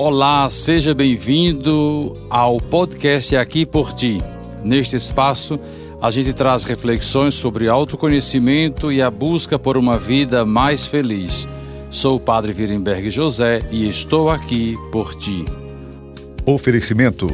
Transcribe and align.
Olá, 0.00 0.48
seja 0.48 0.94
bem-vindo 0.94 2.12
ao 2.30 2.58
podcast 2.60 3.34
Aqui 3.34 3.66
por 3.66 3.92
Ti. 3.92 4.22
Neste 4.62 4.94
espaço, 4.94 5.58
a 6.00 6.08
gente 6.12 6.32
traz 6.32 6.62
reflexões 6.62 7.34
sobre 7.34 7.68
autoconhecimento 7.68 8.92
e 8.92 9.02
a 9.02 9.10
busca 9.10 9.58
por 9.58 9.76
uma 9.76 9.98
vida 9.98 10.44
mais 10.44 10.86
feliz. 10.86 11.48
Sou 11.90 12.14
o 12.14 12.20
Padre 12.20 12.52
Virenberg 12.52 13.10
José 13.10 13.60
e 13.72 13.88
estou 13.88 14.30
aqui 14.30 14.76
por 14.92 15.16
ti. 15.16 15.44
Oferecimento: 16.46 17.26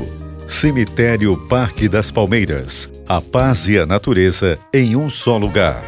Cemitério 0.48 1.36
Parque 1.46 1.86
das 1.86 2.10
Palmeiras. 2.10 2.88
A 3.06 3.20
paz 3.20 3.68
e 3.68 3.78
a 3.78 3.84
natureza 3.84 4.58
em 4.72 4.96
um 4.96 5.10
só 5.10 5.36
lugar. 5.36 5.84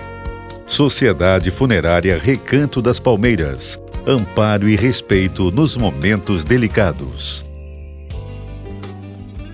Sociedade 0.66 1.51
Funerária 1.51 2.19
Recanto 2.19 2.83
das 2.83 3.01
Palmeiras 3.01 3.80
amparo 4.06 4.69
e 4.69 4.77
respeito 4.77 5.51
nos 5.51 5.77
momentos 5.77 6.45
delicados. 6.45 7.45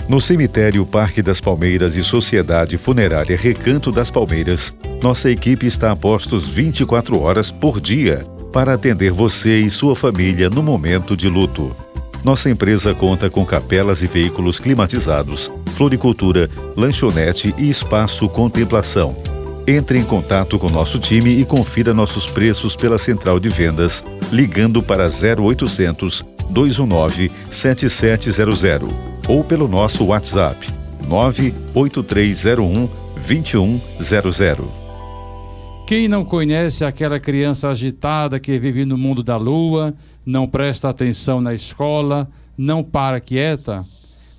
No 0.08 0.20
cemitério 0.20 0.84
Parque 0.84 1.22
das 1.22 1.40
Palmeiras 1.40 1.96
e 1.96 2.04
Sociedade 2.04 2.76
Funerária 2.76 3.36
Recanto 3.36 3.90
das 3.90 4.10
Palmeiras, 4.10 4.74
nossa 5.02 5.30
equipe 5.30 5.66
está 5.66 5.90
a 5.90 5.96
postos 5.96 6.46
24 6.46 7.18
horas 7.18 7.50
por 7.50 7.80
dia 7.80 8.26
para 8.52 8.74
atender 8.74 9.10
você 9.10 9.60
e 9.60 9.70
sua 9.70 9.96
família 9.96 10.50
no 10.50 10.62
momento 10.62 11.16
de 11.16 11.28
luto. 11.28 11.74
Nossa 12.22 12.50
empresa 12.50 12.94
conta 12.94 13.30
com 13.30 13.46
capelas 13.46 14.02
e 14.02 14.06
veículos 14.06 14.60
climatizados, 14.60 15.50
floricultura, 15.74 16.50
lanchonete 16.76 17.54
e 17.56 17.70
espaço 17.70 18.28
contemplação 18.28 19.16
entre 19.66 19.98
em 19.98 20.04
contato 20.04 20.58
com 20.58 20.68
nosso 20.68 20.98
time 20.98 21.40
e 21.40 21.44
confira 21.44 21.94
nossos 21.94 22.26
preços 22.26 22.74
pela 22.74 22.98
central 22.98 23.38
de 23.38 23.48
vendas 23.48 24.04
ligando 24.32 24.82
para 24.82 25.04
0800 25.04 26.24
219 26.50 27.30
7700 27.50 28.90
ou 29.28 29.44
pelo 29.44 29.68
nosso 29.68 30.06
WhatsApp 30.06 30.66
98301 31.06 32.88
2100. 33.26 34.82
Quem 35.86 36.08
não 36.08 36.24
conhece 36.24 36.84
aquela 36.84 37.20
criança 37.20 37.68
agitada 37.68 38.40
que 38.40 38.58
vive 38.58 38.84
no 38.84 38.96
mundo 38.96 39.22
da 39.22 39.36
lua, 39.36 39.94
não 40.24 40.48
presta 40.48 40.88
atenção 40.88 41.40
na 41.40 41.54
escola, 41.54 42.28
não 42.56 42.82
para 42.82 43.20
quieta? 43.20 43.84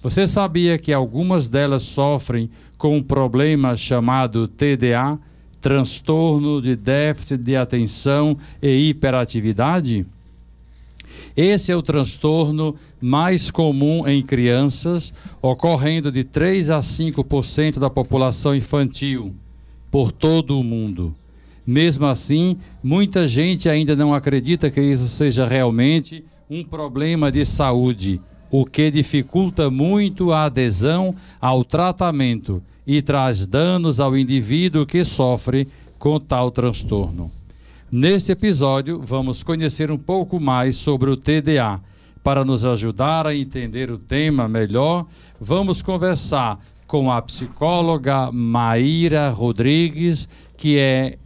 Você 0.01 0.25
sabia 0.25 0.77
que 0.77 0.91
algumas 0.91 1.47
delas 1.47 1.83
sofrem 1.83 2.49
com 2.77 2.97
um 2.97 3.03
problema 3.03 3.77
chamado 3.77 4.47
TDA, 4.47 5.17
transtorno 5.63 6.61
de 6.61 6.75
déficit 6.75 7.41
de 7.41 7.55
atenção 7.55 8.37
e 8.61 8.89
hiperatividade? 8.89 10.05
Esse 11.37 11.71
é 11.71 11.75
o 11.75 11.81
transtorno 11.81 12.75
mais 13.01 13.49
comum 13.49 14.05
em 14.05 14.21
crianças, 14.21 15.13
ocorrendo 15.41 16.11
de 16.11 16.25
3 16.25 16.69
a 16.69 16.79
5% 16.79 17.79
da 17.79 17.89
população 17.89 18.53
infantil 18.53 19.33
por 19.89 20.11
todo 20.11 20.59
o 20.59 20.63
mundo. 20.63 21.15
Mesmo 21.65 22.07
assim, 22.07 22.57
muita 22.83 23.25
gente 23.25 23.69
ainda 23.69 23.95
não 23.95 24.13
acredita 24.13 24.69
que 24.69 24.81
isso 24.81 25.07
seja 25.07 25.47
realmente 25.47 26.25
um 26.49 26.61
problema 26.61 27.31
de 27.31 27.45
saúde, 27.45 28.19
o 28.51 28.65
que 28.65 28.91
dificulta 28.91 29.71
muito 29.71 30.33
a 30.33 30.43
adesão 30.43 31.15
ao 31.39 31.63
tratamento 31.63 32.61
e 32.85 33.01
traz 33.01 33.47
danos 33.47 33.99
ao 33.99 34.17
indivíduo 34.17 34.85
que 34.85 35.03
sofre 35.03 35.67
com 35.97 36.19
tal 36.19 36.51
transtorno. 36.51 37.31
Nesse 37.91 38.31
episódio, 38.31 38.99
vamos 39.01 39.43
conhecer 39.43 39.91
um 39.91 39.97
pouco 39.97 40.39
mais 40.39 40.75
sobre 40.75 41.09
o 41.09 41.17
TDA. 41.17 41.79
Para 42.23 42.43
nos 42.43 42.65
ajudar 42.65 43.27
a 43.27 43.35
entender 43.35 43.91
o 43.91 43.97
tema 43.97 44.47
melhor, 44.47 45.05
vamos 45.39 45.81
conversar 45.81 46.59
com 46.87 47.11
a 47.11 47.21
psicóloga 47.21 48.31
Maíra 48.31 49.29
Rodrigues, 49.29 50.27
que 50.57 50.77
é 50.77 51.17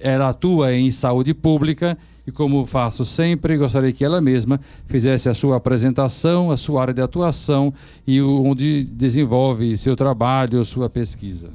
ela 0.00 0.30
atua 0.30 0.74
em 0.74 0.90
saúde 0.90 1.32
pública 1.32 1.96
e 2.26 2.30
como 2.30 2.64
faço 2.64 3.04
sempre, 3.04 3.56
gostaria 3.56 3.92
que 3.92 4.04
ela 4.04 4.20
mesma 4.20 4.60
fizesse 4.86 5.28
a 5.28 5.34
sua 5.34 5.56
apresentação, 5.56 6.50
a 6.50 6.56
sua 6.56 6.82
área 6.82 6.94
de 6.94 7.02
atuação 7.02 7.74
e 8.06 8.20
onde 8.22 8.84
desenvolve 8.84 9.76
seu 9.76 9.96
trabalho, 9.96 10.64
sua 10.64 10.88
pesquisa. 10.88 11.50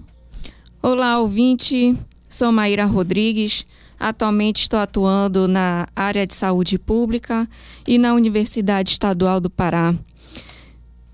Olá, 0.82 1.20
ouvinte. 1.20 1.98
Sou 2.28 2.52
Maíra 2.52 2.86
Rodrigues. 2.86 3.66
Atualmente 4.00 4.62
estou 4.62 4.80
atuando 4.80 5.48
na 5.48 5.88
área 5.96 6.28
de 6.28 6.34
saúde 6.34 6.78
pública 6.78 7.48
e 7.88 7.98
na 7.98 8.14
Universidade 8.14 8.92
Estadual 8.92 9.40
do 9.40 9.50
Pará. 9.50 9.96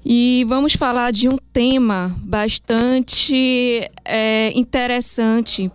E 0.05 0.45
vamos 0.49 0.73
falar 0.73 1.11
de 1.11 1.29
um 1.29 1.37
tema 1.53 2.13
bastante 2.23 3.89
é, 4.03 4.51
interessante 4.53 5.71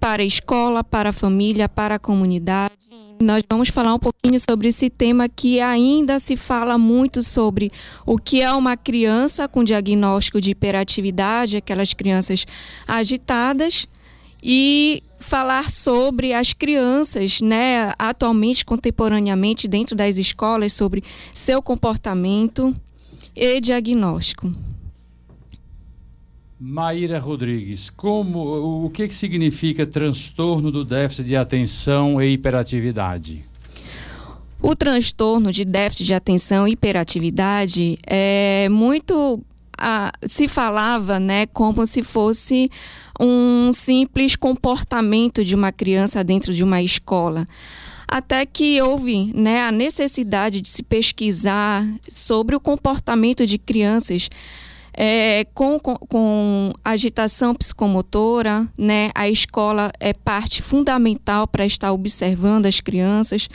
para 0.00 0.22
a 0.22 0.26
escola, 0.26 0.82
para 0.82 1.10
a 1.10 1.12
família, 1.12 1.68
para 1.68 1.96
a 1.96 1.98
comunidade 1.98 2.80
nós 3.20 3.44
vamos 3.48 3.68
falar 3.68 3.94
um 3.94 3.98
pouquinho 3.98 4.40
sobre 4.40 4.68
esse 4.68 4.88
tema 4.88 5.28
que 5.28 5.60
ainda 5.60 6.18
se 6.18 6.36
fala 6.36 6.78
muito 6.78 7.22
sobre 7.22 7.70
o 8.06 8.16
que 8.16 8.40
é 8.40 8.50
uma 8.52 8.78
criança 8.78 9.46
com 9.46 9.62
diagnóstico 9.62 10.40
de 10.40 10.52
hiperatividade, 10.52 11.58
aquelas 11.58 11.92
crianças 11.92 12.46
agitadas, 12.88 13.86
e 14.42 15.02
falar 15.18 15.70
sobre 15.70 16.32
as 16.32 16.54
crianças, 16.54 17.42
né, 17.42 17.92
atualmente, 17.98 18.64
contemporaneamente, 18.64 19.68
dentro 19.68 19.94
das 19.94 20.16
escolas, 20.16 20.72
sobre 20.72 21.04
seu 21.34 21.60
comportamento 21.60 22.74
e 23.36 23.60
diagnóstico. 23.60 24.50
Maíra 26.62 27.18
Rodrigues, 27.18 27.88
como, 27.88 28.84
o 28.84 28.90
que, 28.90 29.08
que 29.08 29.14
significa 29.14 29.86
transtorno 29.86 30.70
do 30.70 30.84
déficit 30.84 31.26
de 31.26 31.34
atenção 31.34 32.20
e 32.20 32.34
hiperatividade? 32.34 33.42
O 34.60 34.76
transtorno 34.76 35.50
de 35.50 35.64
déficit 35.64 36.04
de 36.04 36.12
atenção 36.12 36.68
e 36.68 36.72
hiperatividade 36.72 37.98
é 38.06 38.68
muito. 38.70 39.40
Se 40.22 40.46
falava 40.46 41.18
né, 41.18 41.46
como 41.46 41.86
se 41.86 42.02
fosse 42.02 42.70
um 43.18 43.72
simples 43.72 44.36
comportamento 44.36 45.42
de 45.42 45.54
uma 45.54 45.72
criança 45.72 46.22
dentro 46.22 46.52
de 46.52 46.62
uma 46.62 46.82
escola 46.82 47.46
até 48.06 48.44
que 48.44 48.82
houve 48.82 49.32
né, 49.32 49.62
a 49.62 49.70
necessidade 49.70 50.60
de 50.60 50.68
se 50.68 50.82
pesquisar 50.82 51.86
sobre 52.08 52.56
o 52.56 52.60
comportamento 52.60 53.46
de 53.46 53.56
crianças 53.56 54.28
é, 54.92 55.46
com, 55.54 55.78
com, 55.78 55.94
com, 55.94 56.72
agitação 56.84 57.54
psicomotora, 57.54 58.66
né? 58.76 59.10
A 59.14 59.28
escola 59.28 59.90
é 60.00 60.12
parte 60.12 60.62
fundamental 60.62 61.46
para 61.46 61.64
estar 61.64 61.92
observando 61.92 62.66
as 62.66 62.80
crianças 62.80 63.48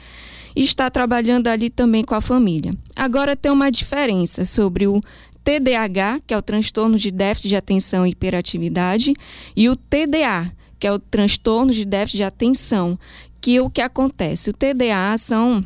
e 0.56 0.63
estar 0.63 0.90
trabalhando 0.90 1.47
ali 1.47 1.69
também 1.69 2.03
com 2.03 2.16
a 2.16 2.22
família. 2.22 2.74
Agora 2.95 3.35
tem 3.35 3.51
uma 3.51 3.69
diferença 3.69 4.45
sobre 4.45 4.88
o 4.88 5.01
TDAH, 5.44 6.22
que 6.25 6.34
é 6.34 6.38
o 6.38 6.41
transtorno 6.41 6.97
de 6.97 7.12
déficit 7.12 7.50
de 7.50 7.56
atenção 7.56 8.07
e 8.07 8.12
hiperatividade, 8.12 9.13
e 9.56 9.69
o 9.69 9.75
TDA, 9.75 10.51
que 10.79 10.88
é 10.88 10.91
o 10.91 10.97
transtorno 10.97 11.72
de 11.72 11.85
déficit 11.85 12.18
de 12.18 12.24
atenção, 12.24 12.97
que 13.40 13.59
o 13.59 13.69
que 13.69 13.81
acontece? 13.81 14.50
O 14.50 14.53
TDA 14.53 15.16
são 15.19 15.63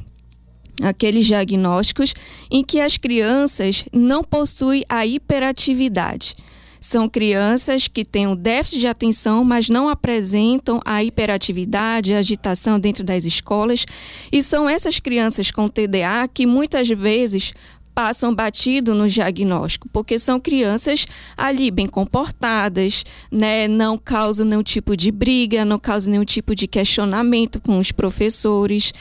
aqueles 0.82 1.26
diagnósticos 1.26 2.14
em 2.50 2.64
que 2.64 2.80
as 2.80 2.98
crianças 2.98 3.86
não 3.92 4.24
possuem 4.24 4.84
a 4.88 5.06
hiperatividade. 5.06 6.36
São 6.80 7.10
crianças 7.10 7.90
que 7.90 8.06
têm 8.06 8.26
um 8.26 8.36
déficit 8.36 8.80
de 8.80 8.88
atenção, 8.88 9.44
mas 9.44 9.70
não 9.70 9.90
apresentam 9.90 10.80
a 10.86 11.04
hiperatividade, 11.04 12.14
a 12.14 12.20
agitação 12.20 12.80
dentro 12.80 13.04
das 13.04 13.26
escolas. 13.26 13.86
E 14.32 14.42
são 14.42 14.70
essas 14.70 15.00
crianças 15.00 15.52
com 15.52 15.68
TDA 15.68 16.28
que 16.34 16.46
muitas 16.46 16.88
vezes 16.88 17.54
passam 17.94 18.34
batido 18.34 18.96
no 18.96 19.10
diagnóstico, 19.10 19.90
porque 19.92 20.18
são 20.18 20.40
crianças 20.40 21.06
ali 21.36 21.70
bem 21.70 21.86
comportadas, 21.86 23.04
né? 23.30 23.68
não 23.68 23.98
causam 23.98 24.46
nenhum 24.46 24.64
tipo 24.64 24.96
de 24.96 25.12
briga, 25.12 25.66
não 25.66 25.78
causam 25.78 26.12
nenhum 26.12 26.24
tipo 26.24 26.56
de 26.56 26.66
questionamento 26.66 27.60
com 27.60 27.78
os 27.78 27.92
professores 27.92 28.94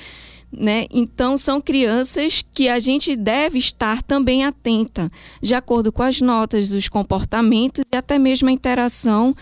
né? 0.52 0.86
Então 0.90 1.36
são 1.36 1.60
crianças 1.60 2.44
que 2.52 2.68
a 2.68 2.78
gente 2.78 3.14
deve 3.16 3.58
estar 3.58 4.02
também 4.02 4.44
atenta, 4.44 5.10
de 5.42 5.54
acordo 5.54 5.92
com 5.92 6.02
as 6.02 6.20
notas, 6.20 6.72
os 6.72 6.88
comportamentos 6.88 7.84
e 7.92 7.96
até 7.96 8.18
mesmo 8.18 8.48
a 8.48 8.52
interação 8.52 9.34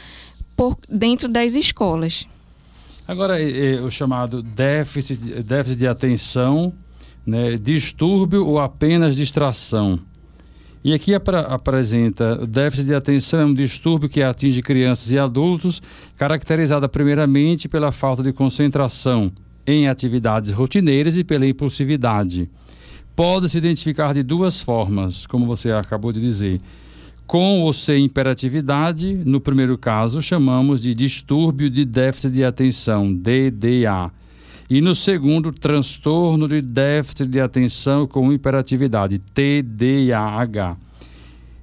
por 0.56 0.76
dentro 0.88 1.28
das 1.28 1.54
escolas. 1.54 2.26
Agora, 3.06 3.36
o 3.84 3.90
chamado 3.90 4.42
déficit, 4.42 5.42
déficit 5.42 5.78
de 5.78 5.86
atenção, 5.86 6.72
né, 7.24 7.56
distúrbio 7.56 8.44
ou 8.44 8.58
apenas 8.58 9.14
distração. 9.14 10.00
E 10.82 10.92
aqui 10.92 11.12
apresenta 11.14 12.38
o 12.42 12.46
déficit 12.46 12.86
de 12.86 12.94
atenção 12.94 13.40
é 13.40 13.44
um 13.44 13.54
distúrbio 13.54 14.08
que 14.08 14.22
atinge 14.22 14.62
crianças 14.62 15.10
e 15.10 15.18
adultos, 15.18 15.82
caracterizada 16.16 16.88
primeiramente 16.88 17.68
pela 17.68 17.90
falta 17.90 18.22
de 18.22 18.32
concentração, 18.32 19.32
em 19.66 19.88
atividades 19.88 20.50
rotineiras 20.50 21.16
e 21.16 21.24
pela 21.24 21.46
impulsividade. 21.46 22.48
pode 23.14 23.48
se 23.48 23.56
identificar 23.56 24.12
de 24.12 24.22
duas 24.22 24.60
formas, 24.60 25.26
como 25.26 25.46
você 25.46 25.72
acabou 25.72 26.12
de 26.12 26.20
dizer. 26.20 26.60
Com 27.26 27.62
ou 27.62 27.72
sem 27.72 28.04
imperatividade, 28.04 29.14
no 29.24 29.40
primeiro 29.40 29.76
caso, 29.76 30.22
chamamos 30.22 30.80
de 30.80 30.94
distúrbio 30.94 31.68
de 31.68 31.84
déficit 31.84 32.30
de 32.30 32.44
atenção, 32.44 33.12
DDA. 33.12 34.12
E 34.68 34.80
no 34.80 34.94
segundo, 34.94 35.50
transtorno 35.50 36.46
de 36.46 36.60
déficit 36.60 37.26
de 37.26 37.40
atenção 37.40 38.06
com 38.06 38.32
hiperatividade, 38.32 39.18
TDAH. 39.18 40.76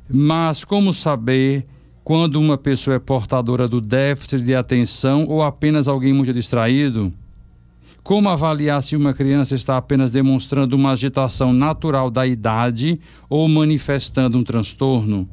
Mas 0.09 0.65
como 0.65 0.94
saber 0.94 1.65
quando 2.03 2.35
uma 2.35 2.57
pessoa 2.57 2.97
é 2.97 3.00
portadora 3.00 3.67
do 3.67 3.79
déficit 3.79 4.41
de 4.41 4.53
atenção 4.53 5.25
ou 5.27 5.41
apenas 5.41 5.88
alguém 5.88 6.11
muito 6.11 6.33
distraído? 6.33 7.13
Como 8.03 8.27
avaliar 8.27 8.83
se 8.83 8.97
uma 8.97 9.13
criança 9.13 9.55
está 9.55 9.77
apenas 9.77 10.11
demonstrando 10.11 10.75
uma 10.75 10.91
agitação 10.91 11.53
natural 11.53 12.11
da 12.11 12.27
idade 12.27 13.00
ou 13.29 13.47
manifestando 13.47 14.38
um 14.38 14.44
transtorno? 14.44 15.27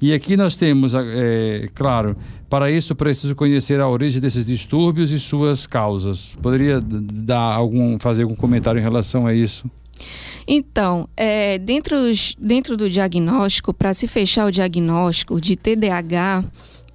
E 0.00 0.12
aqui 0.14 0.34
nós 0.34 0.56
temos, 0.56 0.94
é, 0.94 1.68
claro, 1.74 2.16
para 2.48 2.70
isso 2.70 2.94
preciso 2.94 3.34
conhecer 3.34 3.80
a 3.80 3.88
origem 3.88 4.20
desses 4.20 4.46
distúrbios 4.46 5.10
e 5.10 5.20
suas 5.20 5.66
causas. 5.66 6.34
Poderia 6.40 6.80
dar 6.80 7.54
algum, 7.54 7.98
fazer 7.98 8.22
algum 8.22 8.34
comentário 8.34 8.78
em 8.78 8.82
relação 8.82 9.26
a 9.26 9.34
isso? 9.34 9.70
Então, 10.46 11.08
é, 11.16 11.58
dentro, 11.58 11.96
dentro 12.38 12.76
do 12.76 12.88
diagnóstico, 12.88 13.72
para 13.72 13.94
se 13.94 14.06
fechar 14.08 14.46
o 14.46 14.50
diagnóstico 14.50 15.40
de 15.40 15.56
TDAH, 15.56 16.44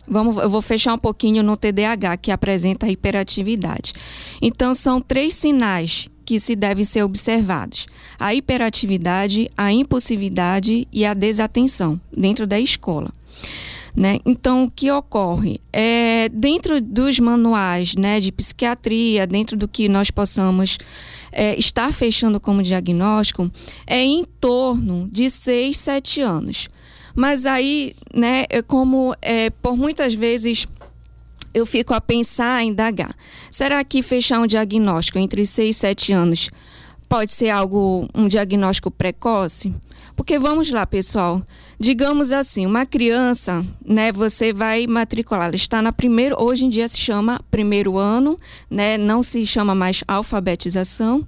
vamos, 0.09 0.37
eu 0.37 0.49
vou 0.49 0.61
fechar 0.61 0.93
um 0.93 0.97
pouquinho 0.97 1.43
no 1.43 1.55
TDAH, 1.55 2.17
que 2.17 2.31
apresenta 2.31 2.85
a 2.85 2.89
hiperatividade. 2.89 3.93
Então, 4.41 4.73
são 4.73 4.99
três 4.99 5.33
sinais 5.33 6.09
que 6.25 6.39
se 6.39 6.55
devem 6.55 6.83
ser 6.83 7.03
observados: 7.03 7.87
a 8.19 8.33
hiperatividade, 8.33 9.49
a 9.57 9.71
impulsividade 9.71 10.87
e 10.91 11.05
a 11.05 11.13
desatenção 11.13 11.99
dentro 12.15 12.45
da 12.45 12.59
escola. 12.59 13.09
Né? 13.95 14.19
Então, 14.25 14.65
o 14.65 14.71
que 14.71 14.91
ocorre? 14.91 15.59
É, 15.73 16.29
dentro 16.29 16.79
dos 16.79 17.19
manuais 17.19 17.95
né, 17.95 18.19
de 18.19 18.31
psiquiatria, 18.31 19.25
dentro 19.25 19.57
do 19.57 19.67
que 19.67 19.89
nós 19.89 20.11
possamos 20.11 20.77
é, 21.31 21.57
estar 21.57 21.91
fechando 21.91 22.39
como 22.39 22.61
diagnóstico, 22.61 23.49
é 23.87 24.01
em 24.01 24.23
torno 24.39 25.07
de 25.11 25.29
6, 25.29 25.75
7 25.77 26.21
anos. 26.21 26.69
Mas 27.15 27.45
aí, 27.45 27.95
né, 28.13 28.45
é 28.49 28.61
como 28.61 29.15
é, 29.21 29.49
por 29.49 29.75
muitas 29.77 30.13
vezes 30.13 30.67
eu 31.53 31.65
fico 31.65 31.93
a 31.93 32.01
pensar, 32.01 32.63
em 32.63 32.69
indagar. 32.69 33.13
Será 33.49 33.83
que 33.83 34.01
fechar 34.01 34.39
um 34.39 34.47
diagnóstico 34.47 35.17
entre 35.17 35.45
6 35.45 35.75
e 35.75 35.79
7 35.79 36.13
anos 36.13 36.49
pode 37.07 37.31
ser 37.31 37.49
algo, 37.49 38.07
um 38.13 38.27
diagnóstico 38.27 38.91
precoce? 38.91 39.73
Porque 40.15 40.37
vamos 40.37 40.69
lá, 40.69 40.85
pessoal. 40.85 41.41
Digamos 41.81 42.33
assim, 42.33 42.65
uma 42.65 42.85
criança, 42.85 43.65
né, 43.85 44.11
você 44.11 44.51
vai 44.51 44.85
matricular, 44.85 45.47
ela 45.47 45.55
está 45.55 45.81
na 45.81 45.93
primeiro, 45.93 46.35
hoje 46.37 46.65
em 46.65 46.69
dia 46.69 46.85
se 46.89 46.97
chama 46.97 47.39
primeiro 47.49 47.97
ano, 47.97 48.35
né, 48.69 48.97
não 48.97 49.23
se 49.23 49.45
chama 49.45 49.73
mais 49.73 50.03
alfabetização. 50.05 51.23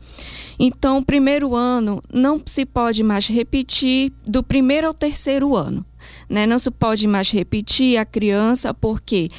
Então, 0.59 1.01
primeiro 1.01 1.55
ano 1.55 2.01
não 2.13 2.41
se 2.45 2.65
pode 2.65 3.01
mais 3.01 3.27
repetir 3.27 4.11
do 4.27 4.43
primeiro 4.43 4.87
ao 4.87 4.93
terceiro 4.93 5.55
ano 5.55 5.85
né? 6.29 6.45
Não 6.45 6.59
se 6.59 6.71
pode 6.71 7.07
mais 7.07 7.29
repetir 7.31 7.97
a 7.97 8.05
criança, 8.05 8.73
porque 8.73 9.29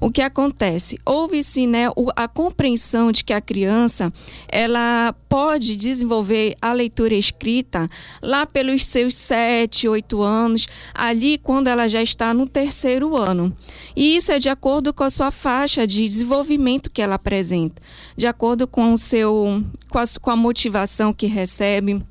o 0.00 0.10
que 0.10 0.20
acontece? 0.20 0.98
Houve-se 1.04 1.66
né, 1.66 1.86
a 2.16 2.28
compreensão 2.28 3.12
de 3.12 3.24
que 3.24 3.32
a 3.32 3.40
criança 3.40 4.12
ela 4.48 5.14
pode 5.28 5.76
desenvolver 5.76 6.54
a 6.60 6.72
leitura 6.72 7.14
escrita 7.14 7.86
lá 8.20 8.44
pelos 8.44 8.84
seus 8.84 9.14
sete, 9.14 9.88
oito 9.88 10.22
anos, 10.22 10.66
ali 10.94 11.38
quando 11.38 11.68
ela 11.68 11.88
já 11.88 12.02
está 12.02 12.34
no 12.34 12.48
terceiro 12.48 13.16
ano. 13.16 13.54
E 13.96 14.16
isso 14.16 14.32
é 14.32 14.38
de 14.38 14.48
acordo 14.48 14.92
com 14.92 15.04
a 15.04 15.10
sua 15.10 15.30
faixa 15.30 15.86
de 15.86 16.08
desenvolvimento 16.08 16.90
que 16.90 17.00
ela 17.00 17.14
apresenta, 17.14 17.80
de 18.16 18.26
acordo 18.26 18.66
com 18.66 18.92
o 18.92 18.98
seu 18.98 19.62
com 19.88 19.98
a, 19.98 20.04
com 20.20 20.30
a 20.30 20.36
motivação 20.36 21.12
que 21.12 21.26
recebe, 21.26 22.02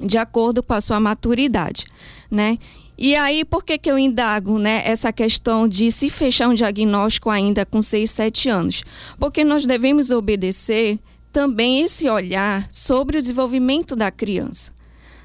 de 0.00 0.18
acordo 0.18 0.62
com 0.62 0.74
a 0.74 0.80
sua 0.80 1.00
maturidade, 1.00 1.86
né? 2.30 2.58
E 2.96 3.16
aí, 3.16 3.44
por 3.44 3.64
que, 3.64 3.76
que 3.76 3.90
eu 3.90 3.98
indago 3.98 4.58
né, 4.58 4.82
essa 4.84 5.12
questão 5.12 5.66
de 5.66 5.90
se 5.90 6.08
fechar 6.08 6.48
um 6.48 6.54
diagnóstico 6.54 7.28
ainda 7.28 7.66
com 7.66 7.82
6, 7.82 8.08
7 8.10 8.48
anos? 8.48 8.84
Porque 9.18 9.42
nós 9.42 9.66
devemos 9.66 10.10
obedecer 10.10 10.98
também 11.32 11.80
esse 11.80 12.08
olhar 12.08 12.68
sobre 12.70 13.18
o 13.18 13.20
desenvolvimento 13.20 13.96
da 13.96 14.10
criança. 14.10 14.72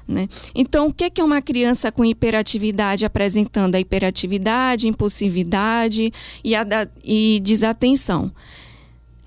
Né? 0.06 0.26
Então, 0.52 0.88
o 0.88 0.92
que 0.92 1.20
é 1.20 1.24
uma 1.24 1.40
criança 1.40 1.92
com 1.92 2.04
hiperatividade 2.04 3.06
apresentando 3.06 3.76
a 3.76 3.80
hiperatividade, 3.80 4.88
impulsividade 4.88 6.12
e, 6.42 6.56
a, 6.56 6.66
e 7.04 7.40
desatenção? 7.44 8.32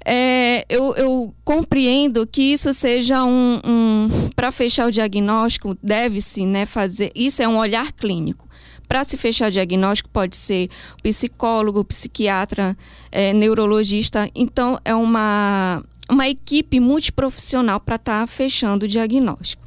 É, 0.05 0.65
eu, 0.69 0.93
eu, 0.95 1.33
compreendo 1.45 2.27
que 2.27 2.41
isso 2.41 2.73
seja 2.73 3.23
um, 3.23 3.59
um 3.63 4.09
para 4.35 4.51
fechar 4.51 4.87
o 4.87 4.91
diagnóstico 4.91 5.77
deve-se 5.81 6.45
né, 6.45 6.65
fazer 6.65 7.11
isso 7.15 7.41
é 7.41 7.47
um 7.47 7.57
olhar 7.57 7.91
clínico. 7.93 8.47
Para 8.87 9.03
se 9.03 9.15
fechar 9.15 9.47
o 9.47 9.51
diagnóstico 9.51 10.09
pode 10.09 10.35
ser 10.35 10.69
psicólogo 11.01 11.85
psiquiatra 11.85 12.77
é, 13.11 13.33
neurologista. 13.33 14.29
Então 14.35 14.79
é 14.83 14.93
uma 14.93 15.83
uma 16.09 16.27
equipe 16.27 16.81
multiprofissional 16.81 17.79
para 17.79 17.95
estar 17.95 18.21
tá 18.21 18.27
fechando 18.27 18.85
o 18.85 18.89
diagnóstico 18.89 19.63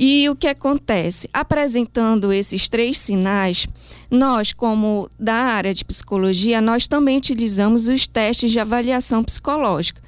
e 0.00 0.30
o 0.30 0.36
que 0.36 0.46
acontece? 0.46 1.28
Apresentando 1.32 2.32
esses 2.32 2.68
três 2.68 2.96
sinais, 2.98 3.66
nós, 4.08 4.52
como 4.52 5.10
da 5.18 5.34
área 5.34 5.74
de 5.74 5.84
psicologia, 5.84 6.60
nós 6.60 6.86
também 6.86 7.18
utilizamos 7.18 7.88
os 7.88 8.06
testes 8.06 8.52
de 8.52 8.60
avaliação 8.60 9.24
psicológica, 9.24 10.00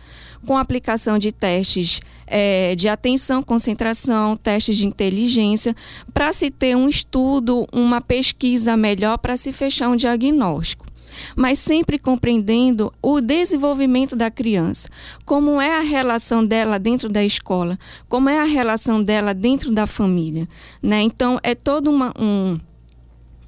com 0.47 0.57
aplicação 0.57 1.19
de 1.19 1.33
testes 1.33 2.01
é, 2.25 2.77
de 2.77 2.89
atenção, 2.89 3.43
concentração, 3.43 4.37
testes 4.37 4.77
de 4.77 4.87
inteligência, 4.87 5.75
para 6.15 6.33
se 6.33 6.53
ter 6.53 6.77
um 6.77 6.89
estudo, 6.89 7.67
uma 7.73 8.01
pesquisa 8.01 8.77
melhor 8.77 9.19
para 9.19 9.37
se 9.37 9.53
fechar 9.53 9.89
um 9.89 9.97
diagnóstico 9.97 10.90
mas 11.37 11.59
sempre 11.59 11.99
compreendendo 11.99 12.93
o 13.03 13.21
desenvolvimento 13.21 14.15
da 14.17 14.31
criança, 14.31 14.89
como 15.25 15.61
é 15.61 15.79
a 15.79 15.83
relação 15.83 16.45
dela 16.45 16.79
dentro 16.79 17.09
da 17.09 17.25
escola, 17.25 17.79
como 18.09 18.29
é 18.29 18.41
a 18.41 18.45
relação 18.45 19.03
dela 19.03 19.33
dentro 19.33 19.73
da 19.73 19.87
família, 19.87 20.49
né? 20.83 21.03
Então 21.03 21.39
é 21.43 21.55
todo 21.55 21.91
uma, 21.91 22.13
um 22.19 22.59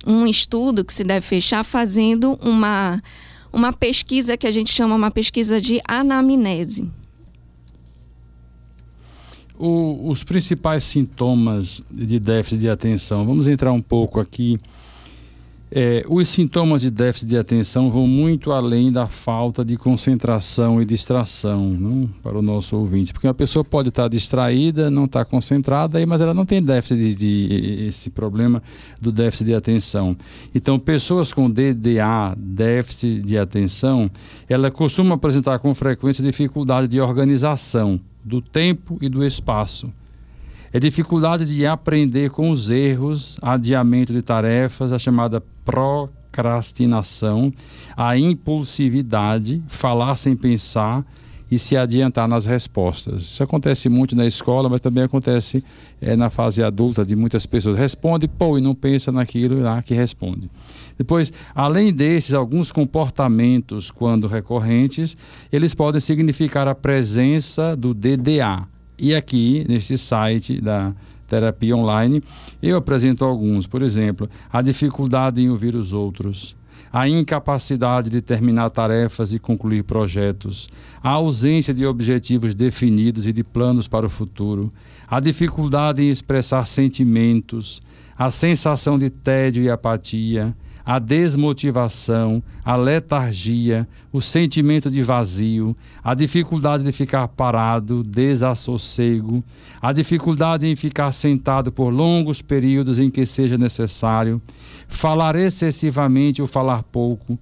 um 0.05 0.27
estudo 0.27 0.85
que 0.85 0.93
se 0.93 1.05
deve 1.05 1.25
fechar 1.25 1.65
fazendo 1.65 2.39
uma 2.43 2.99
uma 3.53 3.73
pesquisa 3.73 4.37
que 4.37 4.47
a 4.47 4.51
gente 4.51 4.73
chama 4.73 4.95
uma 4.95 5.11
pesquisa 5.11 5.61
de 5.61 5.81
anamnese. 5.87 6.91
O, 9.59 10.09
os 10.11 10.25
principais 10.25 10.83
sintomas 10.83 11.83
de 11.91 12.19
déficit 12.19 12.59
de 12.59 12.69
atenção, 12.69 13.27
vamos 13.27 13.47
entrar 13.47 13.71
um 13.73 13.83
pouco 13.83 14.19
aqui 14.19 14.59
é, 15.75 16.05
os 16.07 16.29
sintomas 16.29 16.83
de 16.83 16.91
déficit 16.91 17.27
de 17.29 17.39
atenção 17.39 17.91
vão 17.91 18.07
muito 18.07 18.53
além 18.53 18.93
da 18.93 19.07
falta 19.07 19.65
de 19.65 19.79
concentração 19.79 20.83
e 20.83 20.85
distração 20.85 21.71
não? 21.71 22.07
para 22.23 22.39
o 22.39 22.43
nosso 22.43 22.77
ouvinte. 22.77 23.11
Porque 23.11 23.27
uma 23.27 23.33
pessoa 23.33 23.65
pode 23.65 23.89
estar 23.89 24.07
distraída, 24.07 24.91
não 24.91 25.07
estar 25.07 25.25
concentrada, 25.25 26.05
mas 26.07 26.21
ela 26.21 26.35
não 26.35 26.45
tem 26.45 26.63
déficit 26.63 26.99
de, 26.99 27.15
de, 27.15 27.87
esse 27.87 28.11
problema 28.11 28.63
do 29.01 29.11
déficit 29.11 29.47
de 29.47 29.55
atenção. 29.55 30.15
Então, 30.55 30.79
pessoas 30.79 31.33
com 31.33 31.51
DDA, 31.51 32.37
déficit 32.37 33.23
de 33.23 33.39
atenção, 33.39 34.11
ela 34.47 34.71
costuma 34.71 35.15
apresentar 35.15 35.59
com 35.59 35.75
frequência 35.75 36.23
dificuldade 36.23 36.87
de 36.87 37.01
organização 37.01 37.99
do 38.23 38.43
tempo 38.43 38.99
e 39.01 39.09
do 39.09 39.25
espaço 39.25 39.91
é 40.73 40.81
dificuldade 40.81 41.45
de 41.47 41.67
aprender 41.67 42.31
com 42.31 42.51
os 42.51 42.71
erros, 42.71 43.37
adiamento 43.43 44.13
de 44.13 44.23
tarefas, 44.23 44.91
a 44.91 44.99
chamada 44.99 45.43
procrastinação, 45.65 47.53
a 47.97 48.17
impulsividade, 48.17 49.63
falar 49.69 50.17
sem 50.17 50.35
pensar 50.35 51.05
e 51.51 51.59
se 51.59 51.77
adiantar 51.77 52.27
nas 52.27 52.47
respostas. 52.47 53.25
Isso 53.25 53.43
acontece 53.43 53.91
muito 53.91 54.17
na 54.17 54.25
escola, 54.25 54.71
mas 54.71 54.81
também 54.81 55.05
acontece 55.05 55.63
é, 56.01 56.17
na 56.17 56.31
fase 56.31 56.65
adulta 56.65 57.05
de 57.05 57.15
muitas 57.15 57.45
pessoas. 57.45 57.77
Responde, 57.77 58.27
pô, 58.27 58.57
e 58.57 58.63
não 58.63 58.75
pensa 58.75 59.13
naquilo 59.13 59.61
lá 59.61 59.83
que 59.83 59.93
responde. 59.93 60.51
Depois, 60.97 61.31
além 61.55 61.93
desses, 61.93 62.33
alguns 62.33 62.73
comportamentos, 62.73 63.91
quando 63.91 64.27
recorrentes, 64.27 65.15
eles 65.53 65.75
podem 65.75 66.01
significar 66.01 66.67
a 66.67 66.75
presença 66.75 67.77
do 67.77 67.93
DDA, 67.93 68.67
e 69.03 69.17
aqui, 69.17 69.67
nesse 69.69 69.99
site 69.99 70.61
da 70.61 70.95
terapia 71.27 71.77
online, 71.77 72.23
eu 72.63 72.77
apresento 72.77 73.25
alguns. 73.25 73.67
Por 73.67 73.83
exemplo, 73.83 74.31
a 74.49 74.63
dificuldade 74.63 75.41
em 75.43 75.51
ouvir 75.51 75.75
os 75.75 75.93
outros, 75.93 76.55
a 76.93 77.09
incapacidade 77.09 78.09
de 78.09 78.23
terminar 78.23 78.71
tarefas 78.71 79.33
e 79.33 79.41
concluir 79.41 79.83
projetos, 79.83 80.69
a 81.03 81.11
ausência 81.11 81.75
de 81.75 81.85
objetivos 81.85 82.55
definidos 82.55 83.27
e 83.27 83.33
de 83.33 83.43
planos 83.43 83.89
para 83.89 84.07
o 84.07 84.11
futuro, 84.11 84.73
a 85.09 85.19
dificuldade 85.19 86.01
em 86.01 86.09
expressar 86.09 86.65
sentimentos, 86.65 87.83
a 88.17 88.31
sensação 88.31 88.97
de 88.97 89.11
tédio 89.11 89.65
e 89.65 89.69
apatia, 89.69 90.55
a 90.85 90.99
desmotivação, 90.99 92.43
a 92.65 92.75
letargia, 92.77 93.87
o 94.13 94.21
sentimento 94.21 94.91
de 94.91 95.03
vazio, 95.03 95.77
a 96.03 96.15
dificuldade 96.15 96.83
de 96.85 96.93
ficar 96.93 97.29
parado, 97.29 98.03
desassossego, 98.03 99.43
a 99.81 99.93
dificuldade 99.93 100.67
em 100.67 100.77
ficar 100.77 101.13
sentado 101.13 101.71
por 101.71 101.91
longos 101.91 102.43
períodos 102.43 102.99
em 102.99 103.11
que 103.11 103.25
seja 103.25 103.57
necessário, 103.57 104.41
falar 104.89 105.37
excessivamente 105.37 106.43
ou 106.43 106.49
falar 106.49 106.83
pouco, 106.83 107.39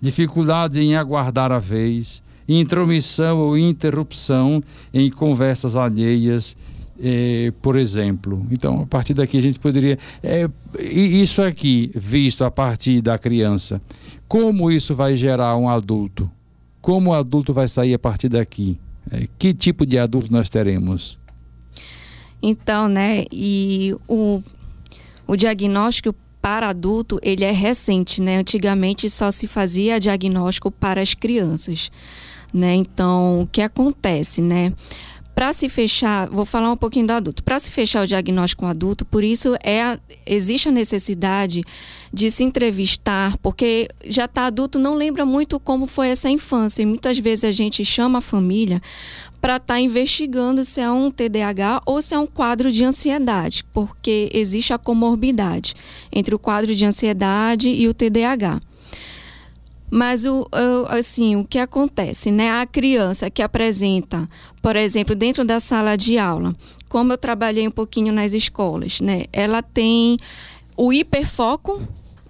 dificuldade 0.00 0.80
em 0.80 0.96
aguardar 0.96 1.50
a 1.50 1.58
vez, 1.58 2.22
intromissão 2.48 3.38
ou 3.38 3.56
interrupção 3.56 4.62
em 4.92 5.10
conversas 5.10 5.76
alheias, 5.76 6.56
é, 7.02 7.52
por 7.62 7.76
exemplo. 7.76 8.46
Então, 8.50 8.82
a 8.82 8.86
partir 8.86 9.14
daqui 9.14 9.38
a 9.38 9.42
gente 9.42 9.58
poderia. 9.58 9.98
É, 10.22 10.48
isso 10.80 11.42
aqui, 11.42 11.90
visto 11.94 12.44
a 12.44 12.50
partir 12.50 13.00
da 13.00 13.18
criança, 13.18 13.80
como 14.28 14.70
isso 14.70 14.94
vai 14.94 15.16
gerar 15.16 15.56
um 15.56 15.68
adulto? 15.68 16.30
Como 16.80 17.10
o 17.10 17.14
adulto 17.14 17.52
vai 17.52 17.68
sair 17.68 17.94
a 17.94 17.98
partir 17.98 18.28
daqui? 18.28 18.78
É, 19.10 19.26
que 19.38 19.52
tipo 19.52 19.84
de 19.84 19.98
adulto 19.98 20.32
nós 20.32 20.48
teremos? 20.48 21.18
Então, 22.42 22.88
né, 22.88 23.24
e 23.32 23.96
o, 24.06 24.42
o 25.26 25.36
diagnóstico 25.36 26.14
para 26.44 26.68
adulto, 26.68 27.18
ele 27.22 27.42
é 27.42 27.50
recente, 27.52 28.20
né? 28.20 28.36
Antigamente 28.36 29.08
só 29.08 29.30
se 29.30 29.46
fazia 29.46 29.98
diagnóstico 29.98 30.70
para 30.70 31.00
as 31.00 31.14
crianças, 31.14 31.90
né? 32.52 32.74
Então, 32.74 33.40
o 33.40 33.46
que 33.46 33.62
acontece, 33.62 34.42
né? 34.42 34.70
Para 35.44 35.52
se 35.52 35.68
fechar, 35.68 36.26
vou 36.30 36.46
falar 36.46 36.72
um 36.72 36.76
pouquinho 36.76 37.06
do 37.06 37.12
adulto. 37.12 37.44
Para 37.44 37.58
se 37.58 37.70
fechar 37.70 38.02
o 38.02 38.06
diagnóstico 38.06 38.64
adulto, 38.64 39.04
por 39.04 39.22
isso 39.22 39.54
é 39.62 39.98
existe 40.24 40.70
a 40.70 40.72
necessidade 40.72 41.62
de 42.10 42.30
se 42.30 42.42
entrevistar, 42.42 43.36
porque 43.42 43.86
já 44.06 44.24
está 44.24 44.46
adulto, 44.46 44.78
não 44.78 44.94
lembra 44.94 45.26
muito 45.26 45.60
como 45.60 45.86
foi 45.86 46.08
essa 46.08 46.30
infância. 46.30 46.80
E 46.80 46.86
muitas 46.86 47.18
vezes 47.18 47.44
a 47.44 47.50
gente 47.52 47.84
chama 47.84 48.20
a 48.20 48.22
família 48.22 48.80
para 49.38 49.56
estar 49.56 49.74
tá 49.74 49.80
investigando 49.80 50.64
se 50.64 50.80
é 50.80 50.90
um 50.90 51.10
TDAH 51.10 51.82
ou 51.84 52.00
se 52.00 52.14
é 52.14 52.18
um 52.18 52.26
quadro 52.26 52.72
de 52.72 52.82
ansiedade, 52.82 53.66
porque 53.70 54.30
existe 54.32 54.72
a 54.72 54.78
comorbidade 54.78 55.74
entre 56.10 56.34
o 56.34 56.38
quadro 56.38 56.74
de 56.74 56.86
ansiedade 56.86 57.68
e 57.68 57.86
o 57.86 57.92
TDAH. 57.92 58.62
Mas 59.94 60.24
o, 60.24 60.44
assim, 60.88 61.36
o 61.36 61.44
que 61.44 61.56
acontece, 61.56 62.32
né? 62.32 62.50
A 62.50 62.66
criança 62.66 63.30
que 63.30 63.40
apresenta, 63.40 64.26
por 64.60 64.74
exemplo, 64.74 65.14
dentro 65.14 65.44
da 65.44 65.60
sala 65.60 65.94
de 65.94 66.18
aula, 66.18 66.52
como 66.88 67.12
eu 67.12 67.16
trabalhei 67.16 67.68
um 67.68 67.70
pouquinho 67.70 68.12
nas 68.12 68.32
escolas, 68.32 69.00
né? 69.00 69.26
Ela 69.32 69.62
tem 69.62 70.16
o 70.76 70.92
hiperfoco, 70.92 71.80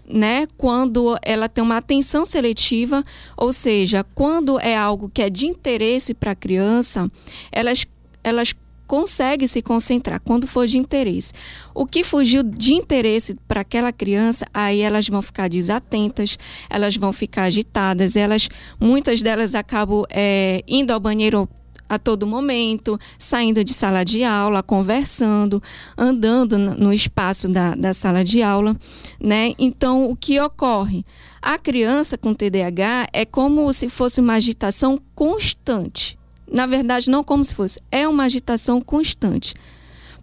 né? 0.07 0.47
Quando 0.59 1.19
ela 1.23 1.49
tem 1.49 1.65
uma 1.65 1.79
atenção 1.79 2.27
seletiva, 2.27 3.03
ou 3.35 3.51
seja, 3.51 4.05
quando 4.15 4.61
é 4.61 4.77
algo 4.77 5.09
que 5.09 5.23
é 5.23 5.31
de 5.31 5.47
interesse 5.47 6.13
para 6.13 6.33
a 6.33 6.37
criança, 6.37 7.11
elas 7.51 7.87
elas 8.23 8.55
consegue 8.87 9.49
se 9.49 9.63
concentrar 9.63 10.21
quando 10.21 10.47
for 10.47 10.67
de 10.67 10.79
interesse. 10.79 11.33
O 11.75 11.87
que 11.87 12.05
fugiu 12.05 12.43
de 12.43 12.75
interesse 12.75 13.37
para 13.49 13.63
aquela 13.63 13.93
criança, 13.93 14.47
aí 14.53 14.81
elas 14.81 15.09
vão 15.09 15.23
ficar 15.23 15.49
desatentas, 15.49 16.39
elas 16.69 16.97
vão 16.97 17.13
ficar 17.13 17.45
agitadas, 17.45 18.17
elas, 18.17 18.49
muitas 18.81 19.23
delas 19.23 19.55
acabam 19.55 20.05
é, 20.11 20.63
indo 20.69 20.93
ao 20.93 21.01
banheiro 21.01 21.49
a 21.89 21.99
todo 21.99 22.27
momento, 22.27 22.99
saindo 23.19 23.63
de 23.63 23.73
sala 23.73 24.05
de 24.05 24.25
aula, 24.25 24.63
conversando, 24.63 25.63
andando 25.97 26.59
no 26.59 26.93
espaço 26.93 27.49
da, 27.49 27.75
da 27.75 27.93
sala 27.93 28.25
de 28.25 28.43
aula, 28.43 28.77
né? 29.21 29.53
Então, 29.59 30.11
o 30.11 30.17
que 30.17 30.41
ocorre? 30.41 31.05
A 31.43 31.59
criança 31.59 32.17
com 32.17 32.33
TDAH 32.33 33.09
é 33.13 33.27
como 33.27 33.71
se 33.73 33.89
fosse 33.89 34.21
uma 34.21 34.35
agitação 34.35 34.99
constante 35.15 36.19
na 36.51 36.67
verdade, 36.67 37.11
não 37.11 37.25
como 37.25 37.43
se 37.43 37.55
fosse, 37.55 37.81
é 37.91 38.07
uma 38.07 38.25
agitação 38.25 38.81
constante 38.81 39.55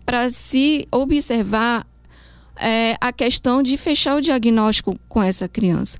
para 0.06 0.30
se 0.30 0.88
observar 0.92 1.86
é, 2.56 2.96
a 3.00 3.12
questão 3.12 3.63
de 3.63 3.75
fechar 3.78 4.16
o 4.16 4.22
diagnóstico 4.22 4.96
com 5.10 5.22
essa 5.22 5.48
criança. 5.48 5.98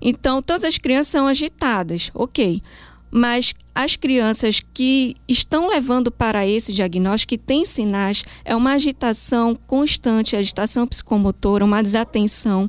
Então, 0.00 0.42
todas 0.42 0.64
as 0.64 0.78
crianças 0.78 1.08
são 1.08 1.26
agitadas, 1.26 2.10
ok. 2.14 2.62
Mas 3.10 3.54
as 3.74 3.96
crianças 3.96 4.62
que 4.72 5.14
estão 5.28 5.68
levando 5.68 6.10
para 6.10 6.46
esse 6.46 6.72
diagnóstico, 6.72 7.30
que 7.30 7.38
têm 7.38 7.64
sinais, 7.64 8.24
é 8.44 8.54
uma 8.56 8.72
agitação 8.72 9.54
constante, 9.66 10.36
agitação 10.36 10.86
psicomotora, 10.86 11.64
uma 11.64 11.82
desatenção, 11.82 12.66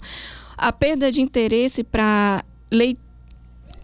a 0.58 0.72
perda 0.72 1.12
de 1.12 1.22
interesse 1.22 1.84
para 1.84 2.44
leitura 2.72 3.03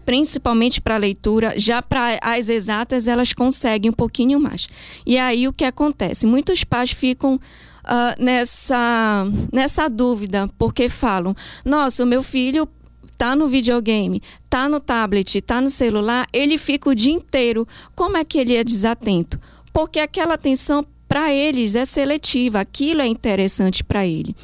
principalmente 0.04 0.80
para 0.80 0.96
leitura, 0.96 1.54
já 1.56 1.82
para 1.82 2.18
as 2.22 2.48
exatas 2.48 3.06
elas 3.06 3.32
conseguem 3.32 3.90
um 3.90 3.94
pouquinho 3.94 4.40
mais. 4.40 4.68
E 5.06 5.18
aí 5.18 5.46
o 5.46 5.52
que 5.52 5.64
acontece? 5.64 6.26
Muitos 6.26 6.64
pais 6.64 6.90
ficam 6.90 7.34
uh, 7.34 8.22
nessa, 8.22 9.26
nessa 9.52 9.88
dúvida, 9.88 10.48
porque 10.58 10.88
falam: 10.88 11.34
nossa, 11.64 12.02
o 12.02 12.06
meu 12.06 12.22
filho 12.22 12.68
tá 13.16 13.36
no 13.36 13.48
videogame, 13.48 14.22
tá 14.48 14.68
no 14.68 14.80
tablet, 14.80 15.40
tá 15.42 15.60
no 15.60 15.68
celular, 15.68 16.26
ele 16.32 16.56
fica 16.56 16.88
o 16.88 16.94
dia 16.94 17.12
inteiro. 17.12 17.66
Como 17.94 18.16
é 18.16 18.24
que 18.24 18.38
ele 18.38 18.56
é 18.56 18.64
desatento? 18.64 19.38
Porque 19.72 20.00
aquela 20.00 20.34
atenção 20.34 20.84
para 21.06 21.32
eles 21.32 21.74
é 21.74 21.84
seletiva, 21.84 22.60
aquilo 22.60 23.02
é 23.02 23.06
interessante 23.06 23.84
para 23.84 24.06
ele. 24.06 24.34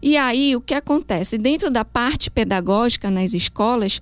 E 0.00 0.16
aí 0.16 0.54
o 0.54 0.60
que 0.60 0.74
acontece? 0.74 1.38
Dentro 1.38 1.70
da 1.70 1.84
parte 1.84 2.30
pedagógica 2.30 3.10
nas 3.10 3.34
escolas, 3.34 4.00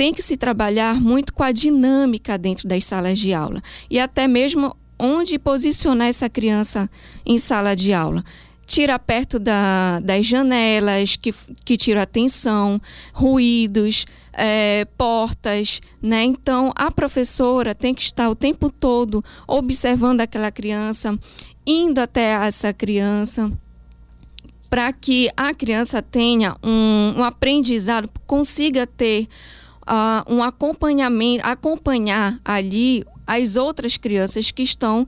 tem 0.00 0.14
que 0.14 0.22
se 0.22 0.34
trabalhar 0.34 0.98
muito 0.98 1.30
com 1.34 1.42
a 1.42 1.52
dinâmica 1.52 2.38
dentro 2.38 2.66
das 2.66 2.86
salas 2.86 3.18
de 3.18 3.34
aula 3.34 3.62
e 3.90 4.00
até 4.00 4.26
mesmo 4.26 4.74
onde 4.98 5.38
posicionar 5.38 6.08
essa 6.08 6.26
criança 6.26 6.88
em 7.26 7.36
sala 7.36 7.76
de 7.76 7.92
aula. 7.92 8.24
Tira 8.66 8.98
perto 8.98 9.38
da, 9.38 10.00
das 10.00 10.24
janelas, 10.24 11.16
que, 11.16 11.34
que 11.66 11.76
tira 11.76 12.04
atenção, 12.04 12.80
ruídos, 13.12 14.06
é, 14.32 14.86
portas, 14.96 15.82
né? 16.00 16.22
Então 16.24 16.72
a 16.74 16.90
professora 16.90 17.74
tem 17.74 17.92
que 17.92 18.00
estar 18.00 18.30
o 18.30 18.34
tempo 18.34 18.70
todo 18.70 19.22
observando 19.46 20.22
aquela 20.22 20.50
criança, 20.50 21.14
indo 21.66 21.98
até 21.98 22.30
essa 22.46 22.72
criança, 22.72 23.52
para 24.70 24.90
que 24.94 25.28
a 25.36 25.52
criança 25.52 26.00
tenha 26.00 26.56
um, 26.62 27.16
um 27.18 27.22
aprendizado, 27.22 28.08
consiga 28.26 28.86
ter 28.86 29.28
um 30.28 30.42
acompanhamento, 30.42 31.46
acompanhar 31.46 32.40
ali 32.44 33.04
as 33.26 33.56
outras 33.56 33.96
crianças 33.96 34.50
que 34.50 34.62
estão 34.62 35.06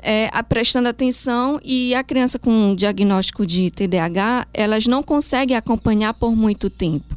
é, 0.00 0.28
prestando 0.42 0.88
atenção 0.88 1.58
e 1.64 1.94
a 1.94 2.04
criança 2.04 2.38
com 2.38 2.50
um 2.50 2.74
diagnóstico 2.74 3.46
de 3.46 3.70
TDAH, 3.70 4.46
elas 4.52 4.86
não 4.86 5.02
conseguem 5.02 5.56
acompanhar 5.56 6.12
por 6.14 6.36
muito 6.36 6.68
tempo. 6.68 7.16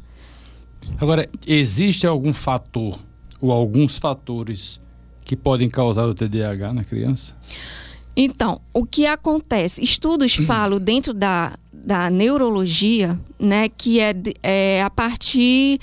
Agora, 1.00 1.30
existe 1.46 2.08
algum 2.08 2.32
fator 2.32 2.98
ou 3.42 3.52
alguns 3.52 3.98
fatores 3.98 4.80
que 5.26 5.36
podem 5.36 5.70
causar 5.70 6.06
o 6.06 6.14
TDAH 6.14 6.74
na 6.74 6.84
criança? 6.86 7.36
Então, 8.16 8.62
o 8.74 8.86
que 8.86 9.06
acontece? 9.06 9.84
Estudos 9.84 10.34
falam 10.48 10.80
dentro 10.80 11.14
da, 11.14 11.54
da 11.72 12.10
neurologia, 12.10 13.20
né, 13.38 13.68
que 13.70 14.00
é, 14.00 14.14
é 14.42 14.82
a 14.82 14.90
partir 14.90 15.80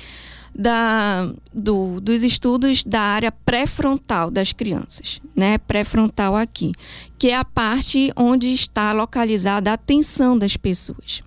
da, 0.55 1.29
do, 1.53 2.01
dos 2.01 2.23
estudos 2.23 2.85
da 2.85 3.01
área 3.01 3.33
pré-frontal 3.33 4.31
das 4.31 4.53
crianças, 4.53 5.21
né? 5.35 5.59
Pré-frontal 5.59 6.37
aqui, 6.37 6.73
que 7.19 7.29
é 7.29 7.37
a 7.37 7.45
parte 7.45 8.13
onde 8.17 8.53
está 8.53 8.93
localizada 8.93 9.71
a 9.71 9.75
atenção 9.75 10.39
das 10.39 10.57
pessoas. 10.57 11.23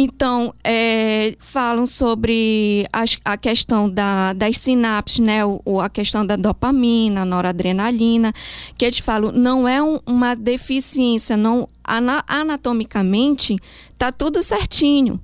Então, 0.00 0.54
é, 0.62 1.34
falam 1.38 1.86
sobre 1.86 2.86
as, 2.92 3.18
a 3.24 3.36
questão 3.36 3.88
da, 3.88 4.32
das 4.32 4.58
sinapses, 4.58 5.18
né? 5.18 5.44
O, 5.44 5.80
a 5.80 5.88
questão 5.88 6.24
da 6.26 6.36
dopamina, 6.36 7.24
noradrenalina, 7.24 8.32
que 8.76 8.84
eles 8.84 8.98
falam 8.98 9.32
não 9.32 9.66
é 9.66 9.82
um, 9.82 9.98
uma 10.06 10.34
deficiência, 10.36 11.36
não 11.36 11.68
anatomicamente 11.84 13.56
está 13.92 14.12
tudo 14.12 14.42
certinho. 14.42 15.20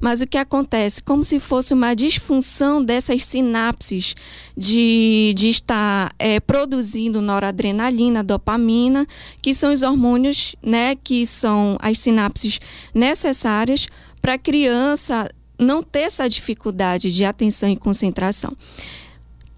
Mas 0.00 0.20
o 0.20 0.26
que 0.26 0.38
acontece? 0.38 1.02
Como 1.02 1.24
se 1.24 1.40
fosse 1.40 1.74
uma 1.74 1.94
disfunção 1.94 2.84
dessas 2.84 3.24
sinapses 3.24 4.14
de, 4.56 5.34
de 5.36 5.48
estar 5.48 6.14
é, 6.18 6.38
produzindo 6.38 7.20
noradrenalina, 7.20 8.22
dopamina, 8.22 9.06
que 9.42 9.52
são 9.52 9.72
os 9.72 9.82
hormônios, 9.82 10.54
né, 10.62 10.94
que 10.94 11.26
são 11.26 11.76
as 11.80 11.98
sinapses 11.98 12.60
necessárias 12.94 13.88
para 14.20 14.34
a 14.34 14.38
criança 14.38 15.28
não 15.58 15.82
ter 15.82 16.00
essa 16.00 16.28
dificuldade 16.28 17.12
de 17.12 17.24
atenção 17.24 17.68
e 17.68 17.76
concentração. 17.76 18.54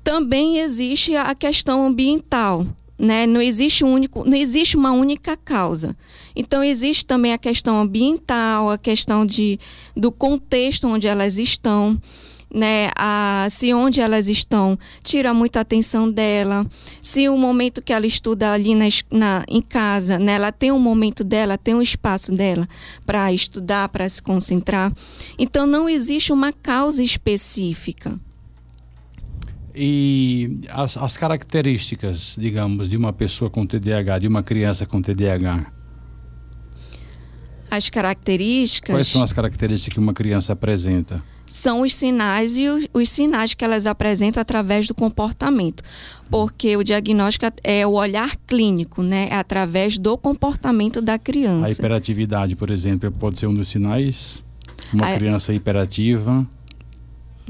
Também 0.03 0.59
existe 0.59 1.15
a 1.15 1.35
questão 1.35 1.87
ambiental, 1.87 2.67
né? 3.01 3.27
Não 3.27 3.41
existe 3.41 3.83
um 3.83 3.93
único, 3.95 4.29
não 4.29 4.37
existe 4.37 4.77
uma 4.77 4.93
única 4.93 5.37
causa. 5.37 5.97
Então 6.37 6.63
existe 6.63 7.07
também 7.07 7.33
a 7.33 7.39
questão 7.39 7.81
ambiental, 7.81 8.71
a 8.71 8.77
questão 8.77 9.25
de, 9.25 9.59
do 9.97 10.13
contexto 10.13 10.87
onde 10.87 11.09
elas 11.09 11.39
estão 11.39 11.99
né, 12.53 12.91
a, 12.97 13.47
se 13.49 13.73
onde 13.73 14.01
elas 14.01 14.29
estão 14.29 14.77
tira 15.05 15.33
muita 15.33 15.61
atenção 15.61 16.11
dela, 16.11 16.67
se 17.01 17.29
o 17.29 17.37
momento 17.37 17.81
que 17.81 17.93
ela 17.93 18.07
estuda 18.07 18.53
ali 18.53 18.75
na, 18.75 18.87
na, 19.11 19.45
em 19.49 19.63
casa, 19.63 20.19
né, 20.19 20.33
ela 20.33 20.51
tem 20.51 20.73
um 20.73 20.79
momento 20.79 21.23
dela, 21.23 21.57
tem 21.57 21.75
um 21.75 21.83
espaço 21.83 22.33
dela 22.33 22.69
para 23.07 23.33
estudar, 23.33 23.89
para 23.89 24.09
se 24.09 24.21
concentrar. 24.21 24.93
Então 25.39 25.65
não 25.65 25.89
existe 25.89 26.33
uma 26.33 26.53
causa 26.53 27.03
específica. 27.03 28.19
E 29.83 30.61
as, 30.69 30.95
as 30.99 31.17
características, 31.17 32.37
digamos, 32.39 32.91
de 32.91 32.99
uma 32.99 33.15
pessoa 33.15 33.49
com 33.49 33.67
TDAH, 33.67 34.19
de 34.19 34.29
uma 34.29 34.43
criança 34.43 34.85
com 34.85 35.01
TDAH? 35.01 35.73
As 37.71 37.89
características. 37.89 38.95
Quais 38.95 39.09
são 39.09 39.23
as 39.23 39.33
características 39.33 39.95
que 39.95 39.99
uma 39.99 40.13
criança 40.13 40.53
apresenta? 40.53 41.23
são 41.47 41.81
os 41.81 41.93
sinais 41.93 42.57
e 42.57 42.69
os, 42.69 42.87
os, 42.95 43.09
sinais 43.09 43.55
que 43.55 43.65
elas 43.65 43.85
apresentam 43.85 44.41
através 44.41 44.87
do 44.87 44.95
comportamento. 44.95 45.83
Porque 46.31 46.77
o 46.77 46.85
diagnóstico 46.85 47.47
é 47.65 47.85
o 47.85 47.95
olhar 47.95 48.37
clínico, 48.47 49.03
né? 49.03 49.27
É 49.29 49.35
através 49.35 49.99
do 49.99 50.17
comportamento 50.17 51.03
da 51.03 51.19
criança. 51.19 51.69
A 51.69 51.73
hiperatividade, 51.73 52.55
por 52.55 52.71
exemplo, 52.71 53.11
pode 53.11 53.41
ser 53.41 53.49
um 53.49 53.55
dos 53.55 53.67
sinais? 53.67 54.45
Uma 54.93 55.07
a... 55.07 55.15
criança 55.17 55.53
hiperativa. 55.53 56.47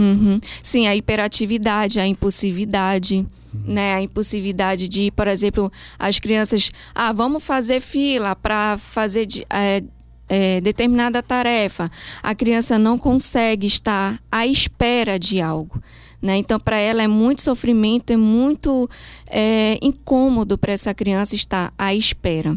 Uhum. 0.01 0.39
Sim, 0.63 0.89
a 0.89 0.97
hiperatividade, 0.97 2.01
a 2.01 2.07
impulsividade. 2.07 3.27
Uhum. 3.53 3.61
Né, 3.67 3.95
a 3.95 4.03
impulsividade 4.03 4.87
de, 4.87 5.11
por 5.11 5.27
exemplo, 5.27 5.73
as 5.99 6.21
crianças, 6.21 6.71
ah, 6.95 7.13
vamos 7.13 7.43
fazer 7.43 7.81
fila 7.81 8.37
para 8.37 8.79
fazer 8.79 9.27
é, 9.51 9.83
é, 10.29 10.61
determinada 10.61 11.21
tarefa, 11.21 11.91
a 12.23 12.33
criança 12.33 12.79
não 12.79 12.97
consegue 12.97 13.67
estar 13.67 14.21
à 14.31 14.47
espera 14.47 15.19
de 15.19 15.41
algo. 15.41 15.83
Né? 16.23 16.37
Então, 16.37 16.61
para 16.61 16.79
ela 16.79 17.03
é 17.03 17.09
muito 17.09 17.43
sofrimento, 17.43 18.13
é 18.13 18.17
muito 18.17 18.89
é, 19.29 19.79
incômodo 19.83 20.57
para 20.57 20.73
essa 20.73 20.95
criança 20.95 21.35
estar 21.35 21.73
à 21.77 21.93
espera. 21.93 22.57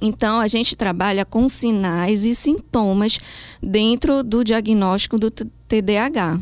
Então, 0.00 0.38
a 0.38 0.46
gente 0.46 0.76
trabalha 0.76 1.24
com 1.24 1.48
sinais 1.48 2.24
e 2.24 2.34
sintomas 2.34 3.18
dentro 3.60 4.22
do 4.22 4.44
diagnóstico 4.44 5.18
do 5.18 5.32
TDAH. 5.68 6.40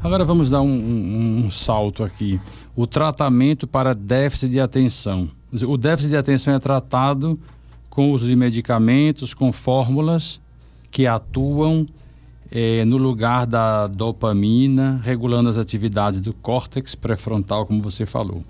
Agora 0.00 0.24
vamos 0.24 0.50
dar 0.50 0.60
um, 0.60 0.68
um, 0.68 1.46
um 1.46 1.50
salto 1.50 2.04
aqui. 2.04 2.38
O 2.76 2.86
tratamento 2.86 3.66
para 3.66 3.94
déficit 3.94 4.50
de 4.50 4.60
atenção. 4.60 5.30
O 5.66 5.76
déficit 5.78 6.10
de 6.10 6.16
atenção 6.16 6.54
é 6.54 6.58
tratado 6.58 7.40
com 7.88 8.12
uso 8.12 8.26
de 8.26 8.36
medicamentos, 8.36 9.32
com 9.32 9.50
fórmulas 9.50 10.38
que 10.90 11.06
atuam 11.06 11.86
eh, 12.50 12.84
no 12.84 12.98
lugar 12.98 13.46
da 13.46 13.86
dopamina, 13.86 15.00
regulando 15.02 15.48
as 15.48 15.56
atividades 15.56 16.20
do 16.20 16.34
córtex 16.34 16.94
pré-frontal, 16.94 17.64
como 17.64 17.82
você 17.82 18.04
falou. 18.04 18.44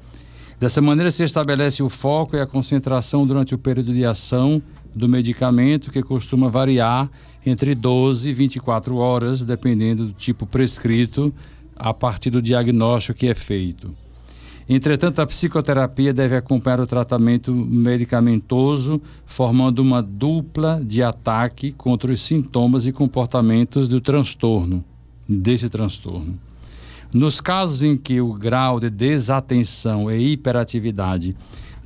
Dessa 0.58 0.80
maneira, 0.80 1.10
se 1.10 1.22
estabelece 1.22 1.82
o 1.82 1.88
foco 1.88 2.34
e 2.34 2.40
a 2.40 2.46
concentração 2.46 3.26
durante 3.26 3.54
o 3.54 3.58
período 3.58 3.92
de 3.92 4.04
ação 4.04 4.60
do 4.94 5.08
medicamento, 5.08 5.90
que 5.90 6.02
costuma 6.02 6.48
variar 6.48 7.10
entre 7.46 7.76
12 7.76 8.28
e 8.28 8.34
24 8.34 8.96
horas, 8.96 9.44
dependendo 9.44 10.06
do 10.06 10.12
tipo 10.12 10.44
prescrito, 10.44 11.32
a 11.76 11.94
partir 11.94 12.30
do 12.30 12.42
diagnóstico 12.42 13.20
que 13.20 13.28
é 13.28 13.34
feito. 13.34 13.94
Entretanto, 14.68 15.20
a 15.20 15.26
psicoterapia 15.26 16.12
deve 16.12 16.34
acompanhar 16.34 16.80
o 16.80 16.86
tratamento 16.88 17.54
medicamentoso, 17.54 19.00
formando 19.24 19.78
uma 19.78 20.02
dupla 20.02 20.82
de 20.84 21.04
ataque 21.04 21.70
contra 21.70 22.10
os 22.10 22.20
sintomas 22.20 22.84
e 22.84 22.90
comportamentos 22.90 23.86
do 23.86 24.00
transtorno, 24.00 24.84
desse 25.28 25.68
transtorno. 25.68 26.36
Nos 27.12 27.40
casos 27.40 27.84
em 27.84 27.96
que 27.96 28.20
o 28.20 28.32
grau 28.32 28.80
de 28.80 28.90
desatenção 28.90 30.10
e 30.10 30.32
hiperatividade 30.32 31.36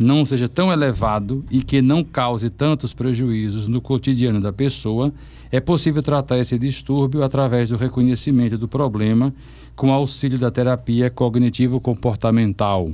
não 0.01 0.25
seja 0.25 0.49
tão 0.49 0.73
elevado 0.73 1.45
e 1.51 1.63
que 1.63 1.83
não 1.83 2.03
cause 2.03 2.49
tantos 2.49 2.95
prejuízos 2.95 3.67
no 3.67 3.83
cotidiano 3.83 4.41
da 4.41 4.51
pessoa, 4.51 5.13
é 5.53 5.61
possível 5.61 6.03
tratar 6.03 6.39
esse 6.39 6.59
distúrbio 6.59 7.23
através 7.23 7.69
do 7.69 7.77
reconhecimento 7.77 8.57
do 8.57 8.67
problema 8.67 9.31
com 9.77 9.93
auxílio 9.93 10.39
da 10.39 10.51
terapia 10.51 11.11
cognitivo-comportamental. 11.11 12.93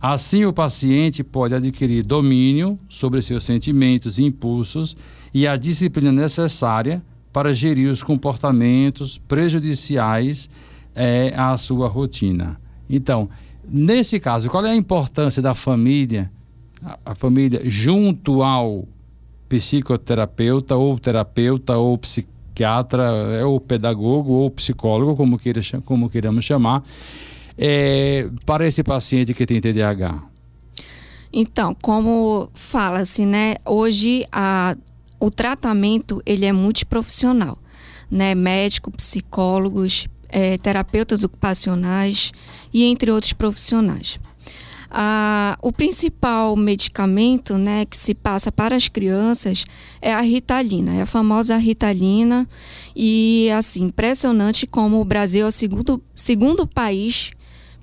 Assim, 0.00 0.44
o 0.44 0.52
paciente 0.52 1.22
pode 1.22 1.54
adquirir 1.54 2.04
domínio 2.04 2.76
sobre 2.88 3.22
seus 3.22 3.44
sentimentos 3.44 4.18
e 4.18 4.24
impulsos 4.24 4.96
e 5.32 5.46
a 5.46 5.56
disciplina 5.56 6.10
necessária 6.10 7.00
para 7.32 7.54
gerir 7.54 7.88
os 7.88 8.02
comportamentos 8.02 9.18
prejudiciais 9.18 10.50
é, 10.96 11.32
à 11.36 11.56
sua 11.56 11.86
rotina. 11.86 12.60
Então, 12.90 13.30
nesse 13.72 14.20
caso, 14.20 14.50
qual 14.50 14.64
é 14.66 14.70
a 14.70 14.76
importância 14.76 15.40
da 15.40 15.54
família, 15.54 16.30
a, 17.04 17.14
família 17.14 17.62
junto 17.64 18.42
ao 18.42 18.86
psicoterapeuta 19.48 20.76
ou 20.76 20.98
terapeuta 20.98 21.76
ou 21.76 21.96
psiquiatra, 21.96 23.02
é 23.40 23.44
o 23.44 23.58
pedagogo 23.58 24.32
ou 24.32 24.50
psicólogo, 24.50 25.16
como, 25.16 25.38
queira, 25.38 25.60
como 25.84 26.10
queiramos 26.10 26.44
chamar, 26.44 26.82
é, 27.56 28.28
para 28.44 28.66
esse 28.66 28.82
paciente 28.82 29.32
que 29.32 29.46
tem 29.46 29.60
TDAH? 29.60 30.22
Então, 31.32 31.74
como 31.80 32.50
fala-se, 32.52 33.24
né? 33.24 33.54
Hoje 33.64 34.26
a, 34.30 34.76
o 35.18 35.30
tratamento 35.30 36.22
ele 36.26 36.44
é 36.44 36.52
multiprofissional, 36.52 37.56
né? 38.10 38.34
Médico, 38.34 38.90
psicólogos, 38.90 40.08
é, 40.32 40.58
terapeutas 40.58 41.22
ocupacionais 41.22 42.32
e 42.72 42.84
entre 42.84 43.10
outros 43.10 43.34
profissionais. 43.34 44.18
Ah, 44.94 45.56
o 45.62 45.72
principal 45.72 46.54
medicamento 46.54 47.56
né, 47.56 47.86
que 47.86 47.96
se 47.96 48.12
passa 48.12 48.52
para 48.52 48.76
as 48.76 48.88
crianças 48.88 49.64
é 50.02 50.12
a 50.12 50.20
ritalina, 50.20 50.94
é 50.94 51.02
a 51.02 51.06
famosa 51.06 51.56
ritalina. 51.56 52.46
E 52.94 53.50
assim, 53.56 53.84
impressionante 53.84 54.66
como 54.66 55.00
o 55.00 55.04
Brasil 55.04 55.44
é 55.44 55.48
o 55.48 55.50
segundo, 55.50 56.02
segundo 56.14 56.66
país, 56.66 57.30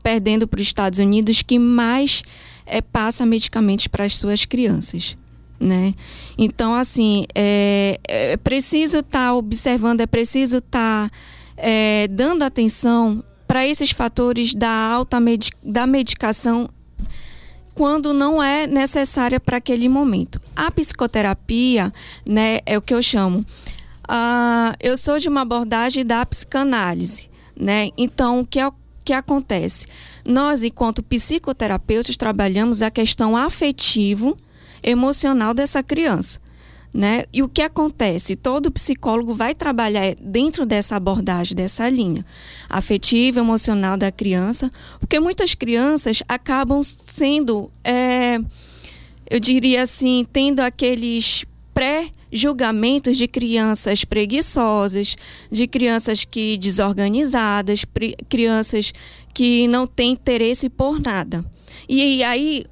perdendo 0.03 0.47
para 0.47 0.61
os 0.61 0.67
Estados 0.67 0.99
Unidos, 0.99 1.41
que 1.41 1.57
mais 1.57 2.21
é, 2.63 2.79
passa 2.79 3.25
medicamentos 3.25 3.87
para 3.87 4.05
as 4.05 4.15
suas 4.15 4.45
crianças. 4.45 5.17
Né? 5.59 5.93
Então, 6.37 6.75
assim, 6.75 7.25
é, 7.35 7.99
é 8.07 8.37
preciso 8.37 8.99
estar 8.99 9.29
tá 9.29 9.33
observando, 9.33 10.01
é 10.01 10.07
preciso 10.07 10.57
estar 10.57 11.09
tá, 11.09 11.15
é, 11.59 12.07
dando 12.07 12.43
atenção 12.43 13.23
para 13.47 13.67
esses 13.67 13.91
fatores 13.91 14.53
da 14.53 14.69
alta 14.69 15.17
da 15.63 15.85
medicação 15.85 16.69
quando 17.75 18.13
não 18.13 18.43
é 18.43 18.67
necessária 18.67 19.39
para 19.39 19.57
aquele 19.57 19.87
momento. 19.87 20.41
A 20.55 20.69
psicoterapia, 20.69 21.91
né, 22.27 22.59
é 22.65 22.77
o 22.77 22.81
que 22.81 22.93
eu 22.93 23.01
chamo. 23.01 23.39
Uh, 23.39 24.75
eu 24.81 24.97
sou 24.97 25.17
de 25.17 25.29
uma 25.29 25.41
abordagem 25.41 26.05
da 26.05 26.25
psicanálise, 26.25 27.29
né? 27.57 27.89
Então, 27.97 28.41
o 28.41 28.45
que, 28.45 28.59
é, 28.59 28.69
que 29.05 29.13
acontece? 29.13 29.85
Nós, 30.27 30.63
enquanto 30.63 31.01
psicoterapeutas, 31.01 32.17
trabalhamos 32.17 32.81
a 32.81 32.91
questão 32.91 33.37
afetivo, 33.37 34.35
emocional 34.83 35.53
dessa 35.53 35.81
criança. 35.81 36.41
Né? 36.91 37.25
E 37.31 37.43
o 37.43 37.47
que 37.47 37.61
acontece? 37.61 38.35
Todo 38.35 38.71
psicólogo 38.71 39.35
vai 39.35 39.53
trabalhar 39.53 40.15
dentro 40.15 40.65
dessa 40.65 40.95
abordagem, 40.95 41.55
dessa 41.55 41.87
linha 41.87 42.25
afetiva, 42.67 43.39
emocional 43.39 43.95
da 43.95 44.11
criança, 44.11 44.71
porque 44.99 45.19
muitas 45.19 45.53
crianças 45.53 46.23
acabam 46.27 46.81
sendo, 46.83 47.71
é, 47.83 48.39
eu 49.29 49.39
diria 49.39 49.83
assim, 49.83 50.25
tendo 50.33 50.61
aqueles 50.61 51.45
pré-julgamentos 51.79 53.15
de 53.15 53.27
crianças 53.27 54.03
preguiçosas, 54.03 55.15
de 55.51 55.67
crianças 55.67 56.25
que 56.25 56.57
desorganizadas, 56.57 57.85
crianças 58.27 58.91
que 59.33 59.67
não 59.67 59.87
têm 59.87 60.11
interesse 60.11 60.69
por 60.69 60.99
nada. 60.99 61.45
E 61.87 62.23
aí 62.23 62.65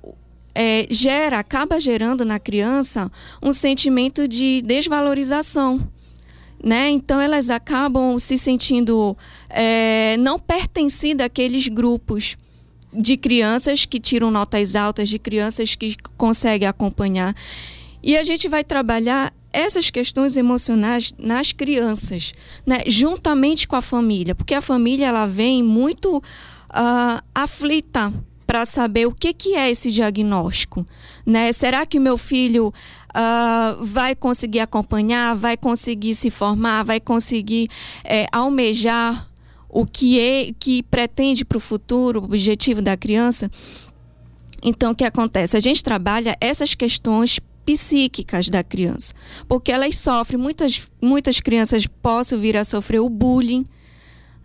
é, 0.60 0.88
gera, 0.90 1.38
acaba 1.38 1.80
gerando 1.80 2.26
na 2.26 2.40
criança 2.40 3.12
um 3.44 3.52
sentimento 3.52 4.28
de 4.28 4.64
desvalorização. 4.64 5.80
Né? 6.64 6.90
Então 6.90 7.22
elas 7.22 7.52
acabam 7.52 8.18
se 8.18 8.40
sentindo 8.40 9.16
é, 9.52 10.18
não 10.18 10.40
pertencendo 10.40 11.22
àqueles 11.22 11.68
grupos 11.68 12.36
de 12.92 13.16
crianças 13.16 13.86
que 13.86 14.00
tiram 14.00 14.32
notas 14.32 14.76
altas, 14.76 15.08
de 15.10 15.20
crianças 15.20 15.76
que 15.76 15.96
conseguem 16.18 16.68
acompanhar. 16.68 17.36
E 18.02 18.18
a 18.18 18.24
gente 18.24 18.50
vai 18.50 18.64
trabalhar 18.64 19.32
essas 19.54 19.92
questões 19.92 20.36
emocionais 20.36 21.14
nas 21.20 21.52
crianças, 21.52 22.34
né? 22.66 22.80
juntamente 22.88 23.68
com 23.68 23.76
a 23.76 23.82
família, 23.82 24.34
porque 24.34 24.56
a 24.56 24.62
família 24.62 25.06
ela 25.06 25.28
vem 25.28 25.62
muito 25.62 26.18
uh, 26.18 27.24
aflita 27.36 28.12
para 28.48 28.66
saber 28.66 29.06
o 29.06 29.14
que, 29.14 29.34
que 29.34 29.56
é 29.56 29.70
esse 29.70 29.92
diagnóstico. 29.92 30.86
Né? 31.26 31.52
Será 31.52 31.86
que 31.86 32.00
meu 32.00 32.18
filho 32.18 32.74
uh, 33.10 33.84
vai 33.84 34.16
conseguir 34.16 34.62
acompanhar, 34.62 35.36
vai 35.36 35.58
conseguir 35.58 36.16
se 36.16 36.32
formar, 36.32 36.84
vai 36.84 37.02
conseguir 37.02 37.68
é, 38.06 38.26
almejar 38.32 39.30
o 39.70 39.86
que, 39.86 40.20
é, 40.20 40.54
que 40.58 40.82
pretende 40.84 41.44
para 41.44 41.58
o 41.58 41.62
futuro, 41.62 42.22
o 42.22 42.24
objetivo 42.24 42.82
da 42.82 42.96
criança? 42.96 43.52
Então, 44.64 44.92
o 44.92 44.96
que 44.96 45.04
acontece? 45.04 45.58
A 45.58 45.60
gente 45.60 45.84
trabalha 45.84 46.36
essas 46.40 46.74
questões 46.74 47.40
psíquicas 47.66 48.48
da 48.48 48.64
criança, 48.64 49.14
porque 49.46 49.74
elas 49.74 49.98
sofrem, 49.98 50.40
muitas, 50.40 50.88
muitas 51.02 51.42
crianças 51.42 51.86
possam 51.86 52.40
vir 52.40 52.56
a 52.56 52.64
sofrer 52.64 53.02
o 53.02 53.10
bullying, 53.10 53.66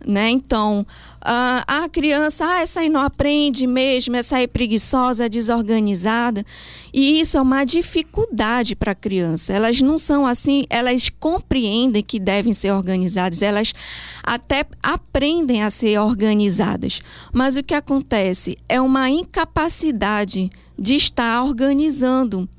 né? 0.05 0.29
Então, 0.29 0.85
a 1.21 1.87
criança, 1.89 2.45
ah, 2.45 2.61
essa 2.61 2.81
aí 2.81 2.89
não 2.89 3.01
aprende 3.01 3.65
mesmo, 3.65 4.15
essa 4.15 4.37
aí 4.37 4.43
é 4.43 4.47
preguiçosa, 4.47 5.29
desorganizada. 5.29 6.45
E 6.93 7.19
isso 7.19 7.37
é 7.37 7.41
uma 7.41 7.63
dificuldade 7.63 8.75
para 8.75 8.91
a 8.91 8.95
criança. 8.95 9.53
Elas 9.53 9.79
não 9.81 9.97
são 9.97 10.25
assim, 10.25 10.65
elas 10.69 11.09
compreendem 11.09 12.03
que 12.03 12.19
devem 12.19 12.53
ser 12.53 12.71
organizadas, 12.71 13.41
elas 13.41 13.73
até 14.21 14.65
aprendem 14.81 15.63
a 15.63 15.69
ser 15.69 15.97
organizadas. 15.99 17.01
Mas 17.31 17.55
o 17.55 17.63
que 17.63 17.73
acontece 17.73 18.57
é 18.67 18.79
uma 18.81 19.09
incapacidade 19.09 20.51
de 20.77 20.95
estar 20.95 21.43
organizando 21.43 22.49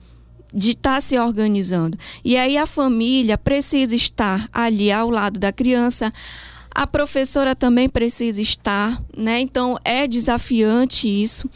de 0.55 0.71
estar 0.71 1.03
se 1.03 1.19
organizando. 1.19 1.99
E 2.25 2.37
aí 2.37 2.57
a 2.57 2.65
família 2.65 3.37
precisa 3.37 3.97
estar 3.97 4.49
ali 4.53 4.93
ao 4.93 5.11
lado 5.11 5.41
da 5.41 5.53
criança, 5.53 6.13
a 6.75 6.87
professora 6.87 7.55
também 7.55 7.89
precisa 7.89 8.43
estar, 8.43 9.01
né? 9.17 9.41
Então 9.41 9.79
é 9.85 10.07
desafiante 10.07 11.09
isso. 11.09 11.49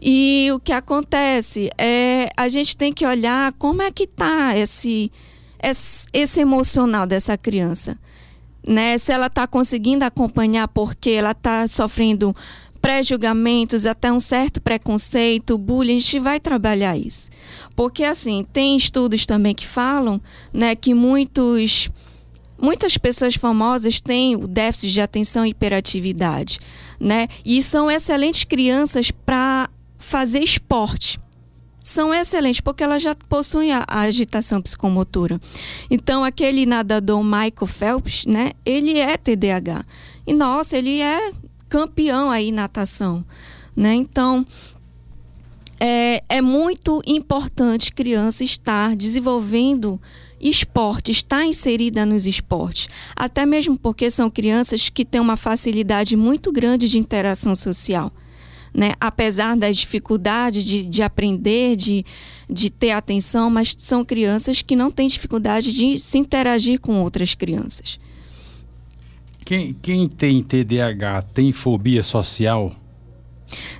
E 0.00 0.48
o 0.52 0.60
que 0.60 0.72
acontece 0.72 1.70
é 1.78 2.28
a 2.36 2.48
gente 2.48 2.76
tem 2.76 2.92
que 2.92 3.06
olhar 3.06 3.52
como 3.54 3.80
é 3.80 3.90
que 3.90 4.04
está 4.04 4.56
esse, 4.56 5.10
esse, 5.62 6.06
esse 6.12 6.40
emocional 6.40 7.06
dessa 7.06 7.36
criança. 7.38 7.98
Né? 8.68 8.98
Se 8.98 9.12
ela 9.12 9.28
está 9.28 9.46
conseguindo 9.46 10.04
acompanhar 10.04 10.68
porque 10.68 11.10
ela 11.10 11.30
está 11.30 11.66
sofrendo 11.66 12.34
pré-julgamentos, 12.82 13.86
até 13.86 14.12
um 14.12 14.20
certo 14.20 14.60
preconceito, 14.60 15.56
bullying, 15.56 15.96
a 15.96 16.00
gente 16.00 16.18
vai 16.20 16.38
trabalhar 16.38 16.96
isso. 16.96 17.30
Porque 17.74 18.04
assim, 18.04 18.46
tem 18.52 18.76
estudos 18.76 19.24
também 19.24 19.54
que 19.54 19.66
falam 19.66 20.20
né, 20.52 20.76
que 20.76 20.92
muitos 20.94 21.90
Muitas 22.60 22.96
pessoas 22.96 23.34
famosas 23.34 24.00
têm 24.00 24.34
o 24.36 24.46
déficit 24.46 24.92
de 24.92 25.00
atenção 25.00 25.44
e 25.44 25.50
hiperatividade, 25.50 26.58
né? 26.98 27.28
E 27.44 27.60
são 27.60 27.90
excelentes 27.90 28.44
crianças 28.44 29.10
para 29.10 29.68
fazer 29.98 30.40
esporte. 30.40 31.20
São 31.80 32.12
excelentes 32.12 32.60
porque 32.60 32.82
elas 32.82 33.02
já 33.02 33.14
possuem 33.14 33.72
a, 33.72 33.84
a, 33.86 34.00
agitação 34.00 34.60
psicomotora. 34.60 35.38
Então, 35.90 36.24
aquele 36.24 36.66
nadador 36.66 37.22
Michael 37.22 37.66
Phelps, 37.66 38.24
né? 38.26 38.52
Ele 38.64 38.98
é 38.98 39.16
TDAH. 39.16 39.84
E 40.26 40.34
nossa, 40.34 40.76
ele 40.76 41.00
é 41.00 41.32
campeão 41.68 42.30
aí 42.30 42.50
natação, 42.50 43.24
né? 43.76 43.94
Então, 43.94 44.44
é, 45.78 46.22
é 46.28 46.40
muito 46.40 47.02
importante 47.06 47.92
criança 47.92 48.42
estar 48.42 48.96
desenvolvendo 48.96 50.00
esporte, 50.40 51.10
está 51.10 51.44
inserida 51.44 52.04
nos 52.04 52.26
esportes, 52.26 52.88
até 53.14 53.46
mesmo 53.46 53.78
porque 53.78 54.10
são 54.10 54.30
crianças 54.30 54.88
que 54.88 55.04
têm 55.04 55.20
uma 55.20 55.36
facilidade 55.36 56.16
muito 56.16 56.52
grande 56.52 56.88
de 56.88 56.98
interação 56.98 57.54
social. 57.54 58.12
Né? 58.74 58.92
Apesar 59.00 59.56
das 59.56 59.78
dificuldades 59.78 60.62
de, 60.62 60.82
de 60.84 61.02
aprender, 61.02 61.76
de, 61.76 62.04
de 62.48 62.68
ter 62.68 62.90
atenção, 62.90 63.48
mas 63.48 63.74
são 63.78 64.04
crianças 64.04 64.60
que 64.60 64.76
não 64.76 64.90
têm 64.90 65.08
dificuldade 65.08 65.72
de 65.72 65.98
se 65.98 66.18
interagir 66.18 66.78
com 66.80 67.00
outras 67.00 67.34
crianças. 67.34 67.98
Quem, 69.46 69.72
quem 69.80 70.08
tem 70.08 70.42
TDAH 70.42 71.22
tem 71.22 71.52
fobia 71.52 72.02
social? 72.02 72.74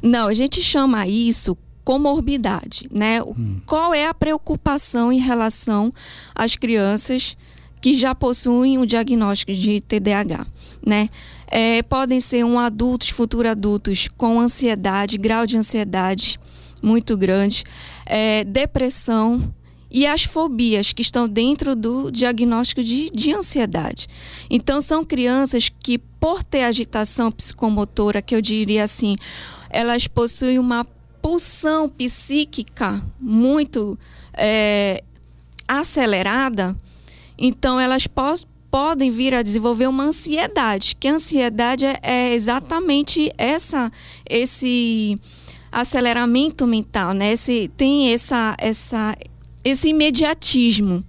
Não, 0.03 0.29
a 0.29 0.35
gente 0.35 0.63
chama 0.63 1.07
isso 1.07 1.57
comorbidade, 1.87 2.89
né? 2.91 3.23
Hum. 3.23 3.61
Qual 3.65 3.95
é 3.95 4.09
a 4.09 4.13
preocupação 4.13 5.13
em 5.13 5.21
relação 5.21 5.93
às 6.35 6.57
crianças 6.57 7.37
que 7.81 7.97
já 7.97 8.13
possuem 8.13 8.77
o 8.77 8.85
diagnóstico 8.85 9.53
de 9.53 9.81
TDAH, 9.81 10.45
né? 10.85 11.09
É, 11.49 11.85
podem 11.85 12.19
ser 12.19 12.45
um 12.45 12.59
adultos, 12.59 13.11
futuros 13.11 13.53
adultos 13.53 14.09
com 14.19 14.41
ansiedade, 14.41 15.17
grau 15.17 15.47
de 15.47 15.57
ansiedade 15.57 16.41
muito 16.83 17.17
grande, 17.17 17.63
é, 18.05 18.43
depressão 18.43 19.55
e 19.89 20.09
as 20.09 20.25
fobias 20.25 20.93
que 20.93 21.03
estão 21.03 21.29
dentro 21.29 21.77
do 21.77 22.11
diagnóstico 22.11 22.83
de, 22.83 23.11
de 23.11 23.33
ansiedade. 23.33 24.09
Então, 24.51 24.81
são 24.81 25.05
crianças 25.05 25.69
que, 25.69 25.99
por 25.99 26.43
ter 26.43 26.65
agitação 26.65 27.31
psicomotora, 27.31 28.21
que 28.21 28.35
eu 28.35 28.43
diria 28.43 28.83
assim, 28.83 29.15
elas 29.71 30.09
possuem 30.09 30.59
uma 30.59 30.85
pulsão 31.27 31.89
psíquica 31.89 33.05
muito 33.21 33.99
é, 34.33 35.03
acelerada, 35.67 36.77
então 37.37 37.81
elas 37.81 38.07
podem 38.71 39.11
vir 39.11 39.35
a 39.35 39.43
desenvolver 39.43 39.89
uma 39.89 40.05
ansiedade, 40.05 40.95
que 40.95 41.09
a 41.09 41.15
ansiedade 41.15 41.85
é, 41.85 41.99
é 42.01 42.33
exatamente 42.33 43.33
essa, 43.37 43.91
esse 44.25 45.17
aceleramento 45.73 46.65
mental, 46.65 47.13
né? 47.13 47.33
Esse, 47.33 47.73
tem 47.77 48.13
essa, 48.13 48.55
essa, 48.57 49.19
esse 49.65 49.89
imediatismo. 49.89 51.03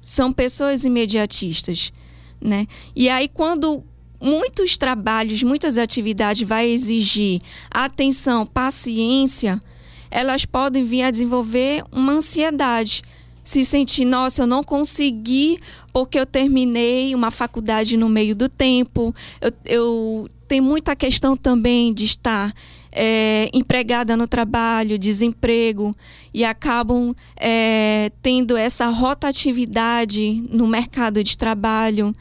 São 0.00 0.32
pessoas 0.32 0.86
imediatistas, 0.86 1.92
né? 2.40 2.66
E 2.96 3.10
aí 3.10 3.28
quando 3.28 3.84
muitos 4.20 4.76
trabalhos, 4.76 5.42
muitas 5.42 5.78
atividades 5.78 6.46
vai 6.46 6.68
exigir 6.68 7.40
atenção, 7.70 8.46
paciência, 8.46 9.60
elas 10.10 10.44
podem 10.44 10.84
vir 10.84 11.02
a 11.02 11.10
desenvolver 11.10 11.84
uma 11.92 12.12
ansiedade. 12.12 13.02
Se 13.44 13.64
sentir, 13.64 14.04
nossa, 14.04 14.42
eu 14.42 14.46
não 14.46 14.62
consegui 14.62 15.58
porque 15.92 16.18
eu 16.18 16.26
terminei 16.26 17.14
uma 17.14 17.30
faculdade 17.30 17.96
no 17.96 18.08
meio 18.08 18.36
do 18.36 18.48
tempo. 18.48 19.14
Eu, 19.40 19.52
eu 19.64 20.28
tem 20.46 20.60
muita 20.60 20.96
questão 20.96 21.36
também 21.36 21.92
de 21.92 22.04
estar 22.04 22.54
é, 22.92 23.48
empregada 23.52 24.16
no 24.16 24.26
trabalho, 24.26 24.98
desemprego, 24.98 25.94
e 26.32 26.44
acabam 26.44 27.14
é, 27.36 28.10
tendo 28.22 28.56
essa 28.56 28.86
rotatividade 28.88 30.44
no 30.50 30.66
mercado 30.66 31.22
de 31.22 31.36
trabalho, 31.36 32.12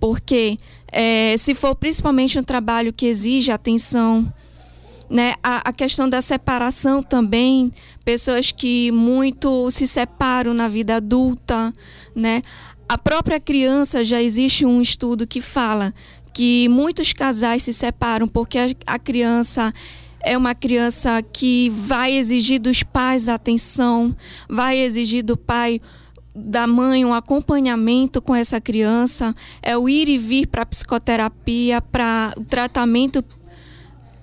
porque 0.00 0.58
é, 0.92 1.36
se 1.36 1.54
for 1.54 1.74
principalmente 1.74 2.38
um 2.38 2.42
trabalho 2.42 2.92
que 2.92 3.06
exige 3.06 3.50
atenção, 3.50 4.32
né? 5.08 5.34
A, 5.42 5.68
a, 5.68 5.72
questão 5.72 6.08
da 6.08 6.20
separação 6.20 7.02
também, 7.02 7.72
pessoas 8.04 8.52
que 8.52 8.90
muito 8.92 9.70
se 9.70 9.86
separam 9.86 10.52
na 10.52 10.68
vida 10.68 10.96
adulta, 10.96 11.72
né? 12.14 12.42
A 12.88 12.96
própria 12.96 13.40
criança 13.40 14.04
já 14.04 14.22
existe 14.22 14.64
um 14.64 14.80
estudo 14.80 15.26
que 15.26 15.40
fala 15.40 15.94
que 16.32 16.68
muitos 16.68 17.12
casais 17.12 17.62
se 17.62 17.72
separam 17.72 18.28
porque 18.28 18.58
a, 18.58 18.68
a 18.86 18.98
criança 18.98 19.72
é 20.20 20.36
uma 20.36 20.54
criança 20.54 21.22
que 21.22 21.70
vai 21.70 22.12
exigir 22.12 22.60
dos 22.60 22.82
pais 22.82 23.28
atenção, 23.28 24.14
vai 24.48 24.78
exigir 24.78 25.22
do 25.22 25.36
pai 25.36 25.80
da 26.44 26.66
mãe 26.66 27.04
um 27.04 27.12
acompanhamento 27.12 28.22
com 28.22 28.34
essa 28.34 28.60
criança, 28.60 29.34
é 29.62 29.76
o 29.76 29.88
ir 29.88 30.08
e 30.08 30.16
vir 30.16 30.46
para 30.46 30.64
psicoterapia, 30.64 31.82
para 31.82 32.32
o 32.36 32.44
tratamento, 32.44 33.24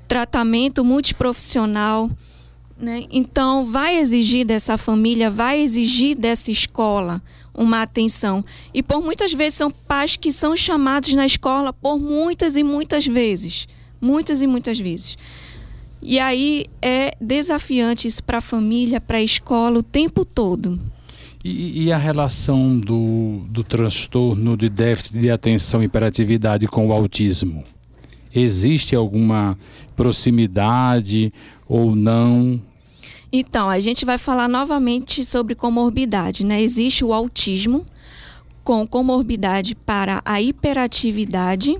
tratamento 0.08 0.84
multiprofissional. 0.84 2.10
Né? 2.78 3.06
Então, 3.12 3.65
vai 3.65 3.97
exigir 3.97 4.45
dessa 4.45 4.78
família, 4.78 5.30
vai 5.30 5.60
exigir 5.60 6.15
dessa 6.17 6.51
escola 6.51 7.21
uma 7.54 7.82
atenção. 7.82 8.43
E 8.73 8.82
por 8.82 9.01
muitas 9.01 9.34
vezes 9.34 9.56
são 9.56 9.71
pais 9.71 10.17
que 10.17 10.32
são 10.32 10.56
chamados 10.56 11.13
na 11.13 11.25
escola 11.25 11.71
por 11.71 11.99
muitas 11.99 12.56
e 12.56 12.63
muitas 12.63 13.06
vezes. 13.06 13.67
Muitas 13.99 14.41
e 14.41 14.47
muitas 14.47 14.80
vezes. 14.80 15.17
E 16.01 16.19
aí 16.19 16.65
é 16.82 17.15
desafiante 17.19 18.08
isso 18.08 18.23
para 18.23 18.38
a 18.38 18.41
família, 18.41 19.01
para 19.01 19.17
a 19.17 19.23
escola 19.23 19.80
o 19.80 19.84
tempo 19.84 20.23
todo. 20.23 20.78
E, 21.48 21.84
e, 21.84 21.92
a 21.92 21.98
relação 22.00 22.80
do, 22.80 23.42
do 23.52 23.64
transtorno 23.64 24.58
de 24.58 24.68
déficit 24.68 25.20
de 25.20 25.30
atenção 25.30 25.84
e 25.84 25.86
hiperatividade 25.86 26.68
com 26.68 26.88
o 26.88 26.92
autismo? 26.92 27.64
Existe 28.34 28.96
alguma 28.96 29.56
proximidade 29.96 31.32
ou 31.68 31.96
não? 31.96 32.60
Então, 33.32 33.70
a 33.70 33.80
gente 33.80 34.06
vai 34.06 34.18
falar 34.18 34.48
novamente 34.48 35.24
sobre 35.24 35.54
comorbidade, 35.54 36.44
né? 36.44 36.60
Existe 36.60 37.06
o 37.06 37.14
autismo 37.14 37.86
com 38.64 38.88
comorbidade 38.88 39.76
para 39.76 40.24
a 40.26 40.42
hiperatividade 40.42 41.78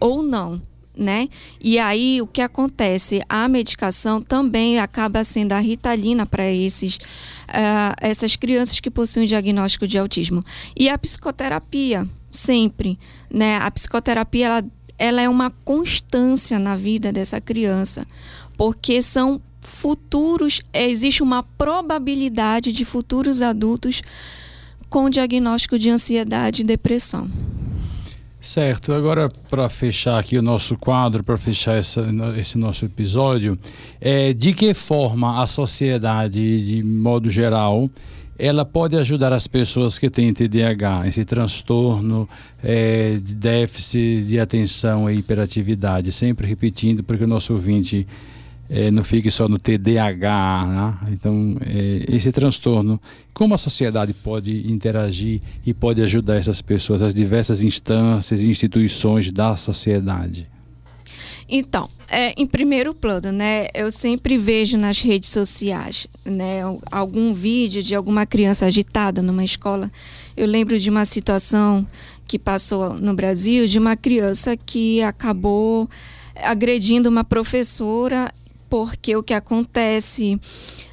ou 0.00 0.24
não, 0.24 0.60
né? 0.96 1.28
E 1.60 1.78
aí 1.78 2.20
o 2.22 2.26
que 2.26 2.40
acontece? 2.40 3.20
A 3.28 3.46
medicação 3.48 4.22
também 4.22 4.78
acaba 4.78 5.22
sendo 5.22 5.52
a 5.52 5.60
ritalina 5.60 6.24
para 6.24 6.50
esses 6.50 6.96
uh, 6.96 7.94
essas 8.00 8.36
crianças 8.36 8.80
que 8.80 8.90
possuem 8.90 9.26
diagnóstico 9.26 9.86
de 9.86 9.98
autismo. 9.98 10.42
E 10.76 10.88
a 10.88 10.98
psicoterapia, 10.98 12.08
sempre, 12.30 12.98
né? 13.30 13.56
A 13.58 13.70
psicoterapia 13.70 14.46
ela, 14.46 14.64
ela 14.98 15.20
é 15.20 15.28
uma 15.28 15.50
constância 15.64 16.58
na 16.58 16.76
vida 16.76 17.12
dessa 17.12 17.40
criança, 17.40 18.06
porque 18.56 19.02
são 19.02 19.40
futuros, 19.60 20.62
existe 20.72 21.22
uma 21.22 21.42
probabilidade 21.42 22.72
de 22.72 22.84
futuros 22.84 23.42
adultos 23.42 24.02
com 24.88 25.10
diagnóstico 25.10 25.78
de 25.78 25.90
ansiedade 25.90 26.62
e 26.62 26.64
depressão. 26.64 27.28
Certo. 28.46 28.92
Agora, 28.92 29.28
para 29.50 29.68
fechar 29.68 30.20
aqui 30.20 30.38
o 30.38 30.42
nosso 30.42 30.76
quadro, 30.76 31.24
para 31.24 31.36
fechar 31.36 31.74
essa, 31.74 32.06
esse 32.38 32.56
nosso 32.56 32.84
episódio, 32.84 33.58
é, 34.00 34.32
de 34.32 34.54
que 34.54 34.72
forma 34.72 35.42
a 35.42 35.48
sociedade, 35.48 36.64
de 36.64 36.80
modo 36.80 37.28
geral, 37.28 37.90
ela 38.38 38.64
pode 38.64 38.96
ajudar 38.96 39.32
as 39.32 39.48
pessoas 39.48 39.98
que 39.98 40.08
têm 40.08 40.32
TDAH, 40.32 41.08
esse 41.08 41.24
transtorno 41.24 42.28
é, 42.62 43.18
de 43.20 43.34
déficit 43.34 44.22
de 44.22 44.38
atenção 44.38 45.10
e 45.10 45.18
hiperatividade? 45.18 46.12
Sempre 46.12 46.46
repetindo, 46.46 47.02
porque 47.02 47.24
o 47.24 47.26
nosso 47.26 47.52
ouvinte 47.52 48.06
é, 48.68 48.90
não 48.90 49.04
fique 49.04 49.30
só 49.30 49.48
no 49.48 49.58
TDAH. 49.58 50.66
Né? 50.66 51.12
Então, 51.12 51.56
é, 51.60 52.04
esse 52.14 52.32
transtorno, 52.32 53.00
como 53.32 53.54
a 53.54 53.58
sociedade 53.58 54.12
pode 54.12 54.70
interagir 54.70 55.40
e 55.64 55.72
pode 55.72 56.02
ajudar 56.02 56.36
essas 56.36 56.60
pessoas, 56.60 57.02
as 57.02 57.14
diversas 57.14 57.62
instâncias 57.62 58.42
e 58.42 58.48
instituições 58.48 59.30
da 59.30 59.56
sociedade? 59.56 60.46
Então, 61.48 61.88
é, 62.08 62.32
em 62.36 62.46
primeiro 62.46 62.92
plano, 62.92 63.30
né, 63.30 63.68
eu 63.72 63.92
sempre 63.92 64.36
vejo 64.36 64.76
nas 64.76 65.00
redes 65.00 65.30
sociais, 65.30 66.08
né, 66.24 66.62
algum 66.90 67.32
vídeo 67.32 67.82
de 67.84 67.94
alguma 67.94 68.26
criança 68.26 68.66
agitada 68.66 69.22
numa 69.22 69.44
escola. 69.44 69.90
Eu 70.36 70.48
lembro 70.48 70.78
de 70.78 70.90
uma 70.90 71.04
situação 71.04 71.86
que 72.26 72.38
passou 72.38 72.94
no 72.94 73.14
Brasil 73.14 73.66
de 73.68 73.78
uma 73.78 73.96
criança 73.96 74.56
que 74.56 75.00
acabou 75.02 75.88
agredindo 76.34 77.08
uma 77.08 77.22
professora 77.22 78.32
porque 78.68 79.16
o 79.16 79.22
que 79.22 79.34
acontece, 79.34 80.40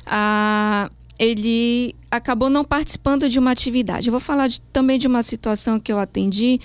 ah, 0.05 0.89
ele 1.17 1.95
acabou 2.09 2.49
não 2.49 2.63
participando 2.63 3.29
de 3.29 3.39
uma 3.39 3.51
atividade. 3.51 4.07
Eu 4.07 4.11
vou 4.11 4.19
falar 4.19 4.47
de, 4.47 4.61
também 4.61 4.97
de 4.97 5.07
uma 5.07 5.23
situação 5.23 5.79
que 5.79 5.91
eu 5.91 5.99
atendi 5.99 6.59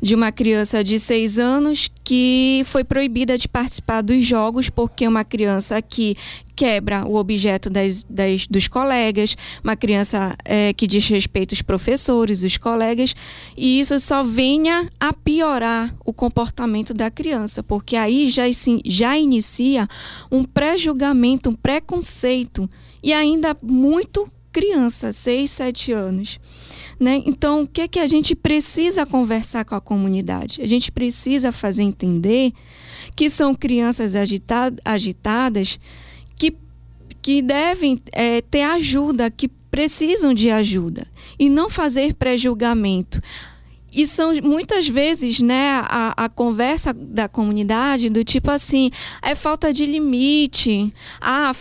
de 0.00 0.14
uma 0.14 0.32
criança 0.32 0.82
de 0.82 0.98
seis 0.98 1.38
anos 1.38 1.90
que 2.02 2.62
foi 2.66 2.84
proibida 2.84 3.38
de 3.38 3.48
participar 3.48 4.02
dos 4.02 4.22
jogos 4.22 4.68
porque 4.68 5.06
uma 5.06 5.24
criança 5.24 5.80
que 5.80 6.14
quebra 6.54 7.04
o 7.06 7.16
objeto 7.16 7.68
das, 7.68 8.04
das 8.04 8.46
dos 8.46 8.68
colegas, 8.68 9.36
uma 9.62 9.76
criança 9.76 10.36
é, 10.44 10.72
que 10.72 10.86
diz 10.86 11.06
respeito 11.08 11.52
aos 11.52 11.62
professores, 11.62 12.42
os 12.42 12.56
colegas, 12.56 13.14
e 13.56 13.80
isso 13.80 13.98
só 13.98 14.22
venha 14.22 14.90
a 15.00 15.12
piorar 15.12 15.94
o 16.04 16.12
comportamento 16.12 16.94
da 16.94 17.10
criança, 17.10 17.62
porque 17.62 17.96
aí 17.96 18.30
já, 18.30 18.44
já 18.84 19.18
inicia 19.18 19.86
um 20.30 20.44
pré-julgamento, 20.44 21.50
um 21.50 21.54
preconceito, 21.54 22.68
e 23.02 23.12
ainda 23.12 23.56
muito 23.62 24.28
criança, 24.52 25.12
6, 25.12 25.50
7 25.50 25.92
anos. 25.92 26.38
Né? 27.04 27.22
Então, 27.26 27.64
o 27.64 27.66
que 27.66 27.82
é 27.82 27.88
que 27.88 28.00
a 28.00 28.06
gente 28.06 28.34
precisa 28.34 29.04
conversar 29.04 29.62
com 29.66 29.74
a 29.74 29.80
comunidade? 29.80 30.62
A 30.62 30.66
gente 30.66 30.90
precisa 30.90 31.52
fazer 31.52 31.82
entender 31.82 32.50
que 33.14 33.28
são 33.28 33.54
crianças 33.54 34.14
agitad 34.14 34.74
agitadas 34.82 35.78
que, 36.34 36.56
que 37.20 37.42
devem 37.42 38.00
é, 38.10 38.40
ter 38.40 38.62
ajuda, 38.62 39.30
que 39.30 39.48
precisam 39.48 40.32
de 40.32 40.50
ajuda 40.50 41.06
e 41.38 41.50
não 41.50 41.68
fazer 41.68 42.14
pré-julgamento. 42.14 43.20
E 43.92 44.06
são 44.06 44.32
muitas 44.42 44.88
vezes 44.88 45.42
né, 45.42 45.72
a, 45.84 46.24
a 46.24 46.28
conversa 46.30 46.94
da 46.94 47.28
comunidade 47.28 48.08
do 48.08 48.24
tipo 48.24 48.50
assim, 48.50 48.90
é 49.20 49.34
falta 49.34 49.74
de 49.74 49.84
limite, 49.84 50.90
ah, 51.20 51.52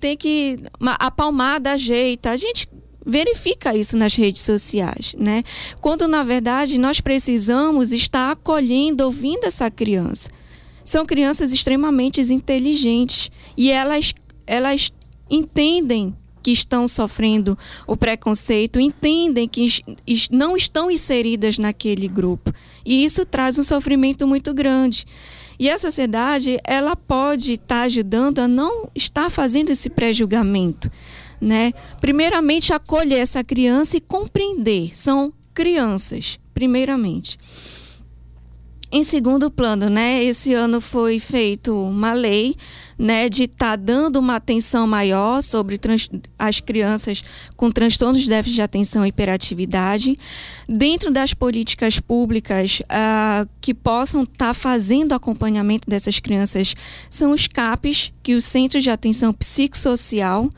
tem 0.00 0.16
que. 0.16 0.58
A 0.80 1.10
palmada 1.10 1.72
ajeita. 1.72 2.30
A 2.30 2.36
gente 2.38 2.66
verifica 3.06 3.76
isso 3.76 3.96
nas 3.96 4.16
redes 4.16 4.42
sociais, 4.42 5.14
né? 5.16 5.44
Quando 5.80 6.08
na 6.08 6.24
verdade 6.24 6.76
nós 6.76 7.00
precisamos 7.00 7.92
estar 7.92 8.32
acolhendo, 8.32 9.04
ouvindo 9.04 9.44
essa 9.44 9.70
criança. 9.70 10.28
São 10.82 11.06
crianças 11.06 11.52
extremamente 11.52 12.20
inteligentes 12.20 13.30
e 13.56 13.70
elas 13.70 14.12
elas 14.46 14.92
entendem 15.30 16.14
que 16.42 16.52
estão 16.52 16.86
sofrendo 16.86 17.58
o 17.88 17.96
preconceito, 17.96 18.78
entendem 18.78 19.48
que 19.48 19.66
não 20.30 20.56
estão 20.56 20.88
inseridas 20.88 21.58
naquele 21.58 22.06
grupo. 22.06 22.52
E 22.84 23.04
isso 23.04 23.26
traz 23.26 23.58
um 23.58 23.64
sofrimento 23.64 24.28
muito 24.28 24.54
grande. 24.54 25.04
E 25.58 25.68
a 25.68 25.76
sociedade, 25.76 26.58
ela 26.62 26.94
pode 26.94 27.54
estar 27.54 27.82
ajudando 27.82 28.38
a 28.38 28.46
não 28.46 28.88
estar 28.94 29.28
fazendo 29.28 29.70
esse 29.70 29.90
pré-julgamento 29.90 30.88
né? 31.40 31.72
Primeiramente, 32.00 32.72
acolher 32.72 33.20
essa 33.20 33.42
criança 33.44 33.96
e 33.96 34.00
compreender. 34.00 34.96
São 34.96 35.32
crianças, 35.54 36.38
primeiramente. 36.52 37.38
Em 38.92 39.02
segundo 39.02 39.50
plano, 39.50 39.90
né, 39.90 40.22
esse 40.22 40.54
ano 40.54 40.80
foi 40.80 41.18
feito 41.18 41.74
uma 41.74 42.12
lei 42.12 42.54
né, 42.98 43.28
de 43.28 43.42
estar 43.42 43.70
tá 43.70 43.76
dando 43.76 44.16
uma 44.16 44.36
atenção 44.36 44.86
maior 44.86 45.42
sobre 45.42 45.78
as 46.38 46.60
crianças 46.60 47.22
com 47.56 47.70
transtornos 47.70 48.22
de 48.22 48.28
déficit 48.28 48.54
de 48.54 48.62
atenção 48.62 49.04
e 49.04 49.08
hiperatividade, 49.08 50.16
dentro 50.68 51.10
das 51.10 51.34
políticas 51.34 52.00
públicas 52.00 52.80
uh, 52.80 53.48
que 53.60 53.74
possam 53.74 54.22
estar 54.22 54.46
tá 54.46 54.54
fazendo 54.54 55.12
acompanhamento 55.12 55.90
dessas 55.90 56.20
crianças 56.20 56.74
são 57.10 57.32
os 57.32 57.46
CAPs, 57.46 58.12
que 58.22 58.32
é 58.32 58.36
o 58.36 58.40
Centro 58.40 58.80
de 58.80 58.88
Atenção 58.88 59.32
Psicossocial, 59.32 60.48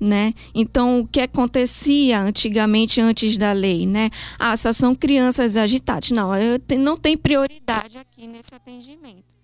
né? 0.00 0.32
Então, 0.54 1.00
o 1.00 1.06
que 1.06 1.20
acontecia 1.20 2.20
antigamente 2.20 3.00
antes 3.00 3.36
da 3.36 3.52
lei, 3.52 3.86
né? 3.86 4.10
Ah, 4.38 4.56
só 4.56 4.72
são 4.72 4.94
crianças 4.94 5.56
agitadas. 5.56 6.10
Não, 6.10 6.30
não 6.78 6.96
tem 6.96 7.16
prioridade 7.16 7.98
aqui 7.98 8.26
nesse 8.26 8.54
atendimento. 8.54 9.34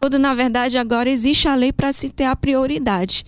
Quando, 0.00 0.18
na 0.18 0.34
verdade, 0.34 0.76
agora 0.76 1.08
existe 1.08 1.48
a 1.48 1.54
lei 1.54 1.72
para 1.72 1.92
se 1.92 2.10
ter 2.10 2.24
a 2.24 2.36
prioridade, 2.36 3.24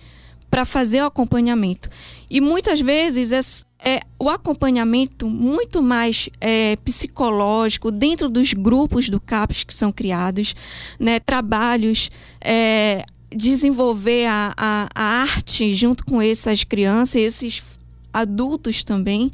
para 0.49 0.63
fazer 0.63 1.01
o 1.01 1.07
acompanhamento. 1.07 1.89
E 2.29 2.39
muitas 2.39 2.79
vezes 2.81 3.31
é, 3.31 3.95
é 3.95 4.01
o 4.19 4.29
acompanhamento 4.29 5.27
muito 5.27 5.81
mais 5.81 6.29
é, 6.39 6.75
psicológico 6.77 7.89
dentro 7.91 8.29
dos 8.29 8.53
grupos 8.53 9.09
do 9.09 9.19
CAPS 9.19 9.63
que 9.63 9.73
são 9.73 9.91
criados, 9.91 10.53
né? 10.99 11.19
trabalhos 11.19 12.11
é, 12.39 13.03
desenvolver 13.37 14.25
a, 14.25 14.53
a, 14.57 14.89
a 14.93 15.03
arte 15.21 15.73
junto 15.75 16.03
com 16.03 16.21
essas 16.21 16.63
crianças, 16.63 17.15
esses 17.15 17.63
adultos 18.11 18.83
também, 18.83 19.31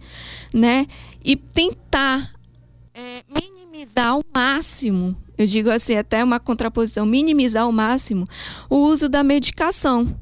né? 0.53 0.85
E 1.23 1.37
tentar 1.37 2.33
é, 2.93 3.23
minimizar 3.33 4.09
ao 4.09 4.23
máximo, 4.35 5.15
eu 5.37 5.47
digo 5.47 5.69
assim, 5.69 5.95
até 5.95 6.21
uma 6.21 6.39
contraposição, 6.39 7.05
minimizar 7.05 7.63
ao 7.63 7.71
máximo 7.71 8.25
o 8.69 8.75
uso 8.77 9.07
da 9.07 9.23
medicação. 9.23 10.19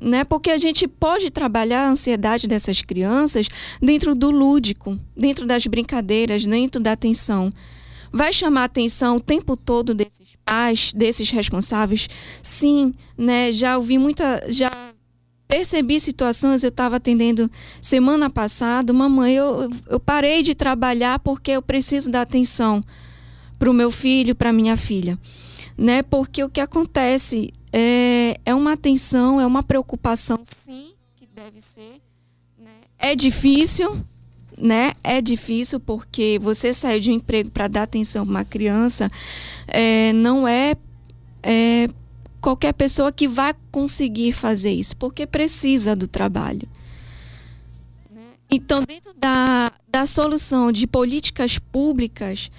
Né? 0.00 0.24
Porque 0.24 0.50
a 0.50 0.58
gente 0.58 0.88
pode 0.88 1.30
trabalhar 1.30 1.86
a 1.86 1.90
ansiedade 1.90 2.46
dessas 2.46 2.82
crianças 2.82 3.48
dentro 3.80 4.14
do 4.14 4.30
lúdico, 4.30 4.98
dentro 5.16 5.46
das 5.46 5.66
brincadeiras, 5.66 6.44
dentro 6.44 6.80
da 6.80 6.92
atenção 6.92 7.50
vai 8.14 8.32
chamar 8.32 8.60
a 8.60 8.64
atenção 8.64 9.16
o 9.16 9.20
tempo 9.20 9.56
todo 9.56 9.92
desses 9.92 10.13
desses 10.94 11.30
responsáveis? 11.30 12.08
Sim, 12.42 12.94
né? 13.16 13.52
Já 13.52 13.76
ouvi 13.76 13.98
muita, 13.98 14.44
já 14.48 14.70
percebi 15.46 16.00
situações, 16.00 16.62
eu 16.62 16.68
estava 16.68 16.96
atendendo 16.96 17.50
semana 17.80 18.28
passada, 18.30 18.92
uma 18.92 19.08
mãe, 19.08 19.34
eu, 19.34 19.70
eu 19.88 20.00
parei 20.00 20.42
de 20.42 20.54
trabalhar 20.54 21.18
porque 21.20 21.52
eu 21.52 21.62
preciso 21.62 22.10
dar 22.10 22.22
atenção 22.22 22.82
para 23.58 23.70
o 23.70 23.74
meu 23.74 23.90
filho, 23.90 24.34
para 24.34 24.52
minha 24.52 24.76
filha, 24.76 25.18
né? 25.76 26.02
Porque 26.02 26.42
o 26.42 26.50
que 26.50 26.60
acontece 26.60 27.52
é, 27.72 28.38
é 28.44 28.54
uma 28.54 28.72
atenção, 28.72 29.40
é 29.40 29.46
uma 29.46 29.62
preocupação, 29.62 30.38
sim, 30.44 30.92
que 31.14 31.26
deve 31.26 31.60
ser, 31.60 32.00
né? 32.58 32.80
É 32.98 33.14
difícil, 33.14 34.04
né? 34.58 34.92
É 35.02 35.20
difícil 35.20 35.80
porque 35.80 36.38
você 36.40 36.72
sair 36.72 37.00
de 37.00 37.10
um 37.10 37.14
emprego 37.14 37.50
para 37.50 37.68
dar 37.68 37.82
atenção 37.82 38.22
a 38.22 38.24
uma 38.24 38.44
criança 38.44 39.08
é, 39.66 40.12
não 40.12 40.46
é, 40.46 40.76
é 41.42 41.88
qualquer 42.40 42.72
pessoa 42.74 43.10
que 43.10 43.26
vai 43.26 43.54
conseguir 43.70 44.32
fazer 44.32 44.72
isso, 44.72 44.96
porque 44.96 45.26
precisa 45.26 45.96
do 45.96 46.06
trabalho. 46.06 46.68
Então, 48.50 48.84
dentro 48.86 49.12
da, 49.16 49.72
da 49.88 50.06
solução 50.06 50.70
de 50.70 50.86
políticas 50.86 51.58
públicas, 51.58 52.50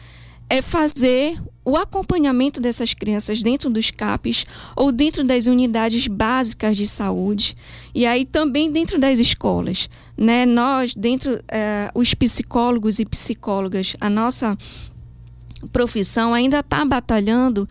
é 0.50 0.62
fazer 0.62 1.38
o 1.64 1.76
acompanhamento 1.76 2.62
dessas 2.62 2.94
crianças 2.94 3.42
dentro 3.42 3.70
dos 3.70 3.90
CAPs 3.90 4.46
ou 4.76 4.92
dentro 4.92 5.24
das 5.24 5.48
unidades 5.48 6.08
básicas 6.08 6.78
de 6.78 6.86
saúde 6.86 7.56
e 7.94 8.06
aí 8.06 8.24
também 8.24 8.72
dentro 8.72 9.00
das 9.00 9.18
escolas. 9.18 9.90
Né? 10.16 10.46
Nós, 10.46 10.94
dentro, 10.94 11.40
eh, 11.48 11.90
os 11.96 12.14
psicólogos 12.14 13.00
e 13.00 13.06
psicólogas, 13.06 13.96
a 14.00 14.10
nossa 14.10 14.56
profissão 15.72 16.34
ainda 16.34 16.60
está 16.60 16.86
batalhando 16.86 17.68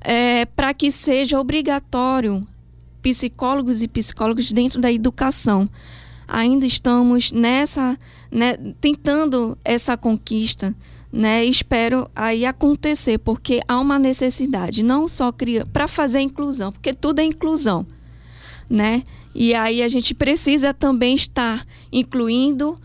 é, 0.00 0.44
para 0.44 0.72
que 0.72 0.90
seja 0.90 1.40
obrigatório 1.40 2.40
psicólogos 3.02 3.82
e 3.82 3.88
psicólogos 3.88 4.50
dentro 4.52 4.80
da 4.80 4.90
educação. 4.90 5.64
Ainda 6.26 6.66
estamos 6.66 7.30
nessa, 7.30 7.96
né, 8.30 8.56
tentando 8.80 9.56
essa 9.64 9.96
conquista, 9.96 10.74
né? 11.12 11.44
Espero 11.44 12.10
aí 12.14 12.44
acontecer, 12.44 13.18
porque 13.18 13.60
há 13.66 13.78
uma 13.78 13.98
necessidade, 13.98 14.82
não 14.82 15.06
só 15.08 15.32
para 15.72 15.88
fazer 15.88 16.20
inclusão, 16.20 16.72
porque 16.72 16.92
tudo 16.92 17.20
é 17.20 17.24
inclusão, 17.24 17.86
né? 18.68 19.02
E 19.34 19.54
aí 19.54 19.82
a 19.82 19.88
gente 19.88 20.14
precisa 20.14 20.72
também 20.72 21.14
estar 21.14 21.64
incluindo 21.92 22.76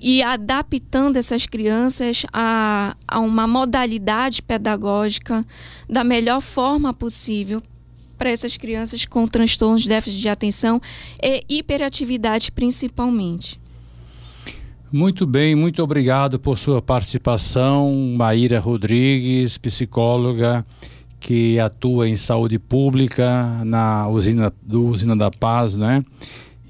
e 0.00 0.22
adaptando 0.22 1.16
essas 1.16 1.46
crianças 1.46 2.24
a, 2.32 2.96
a 3.06 3.20
uma 3.20 3.46
modalidade 3.46 4.42
pedagógica 4.42 5.46
da 5.88 6.02
melhor 6.02 6.40
forma 6.40 6.92
possível 6.94 7.62
para 8.16 8.30
essas 8.30 8.56
crianças 8.56 9.04
com 9.04 9.26
transtornos 9.26 9.82
de 9.82 9.88
déficit 9.88 10.20
de 10.20 10.28
atenção 10.28 10.80
e 11.22 11.44
hiperatividade 11.48 12.50
principalmente. 12.50 13.60
Muito 14.92 15.24
bem, 15.24 15.54
muito 15.54 15.80
obrigado 15.84 16.36
por 16.36 16.58
sua 16.58 16.82
participação, 16.82 17.94
Maíra 18.16 18.58
Rodrigues, 18.58 19.56
psicóloga 19.56 20.66
que 21.20 21.60
atua 21.60 22.08
em 22.08 22.16
saúde 22.16 22.58
pública 22.58 23.62
na 23.64 24.08
usina 24.08 24.52
do 24.60 24.88
Usina 24.88 25.14
da 25.14 25.30
Paz, 25.30 25.76
né? 25.76 26.02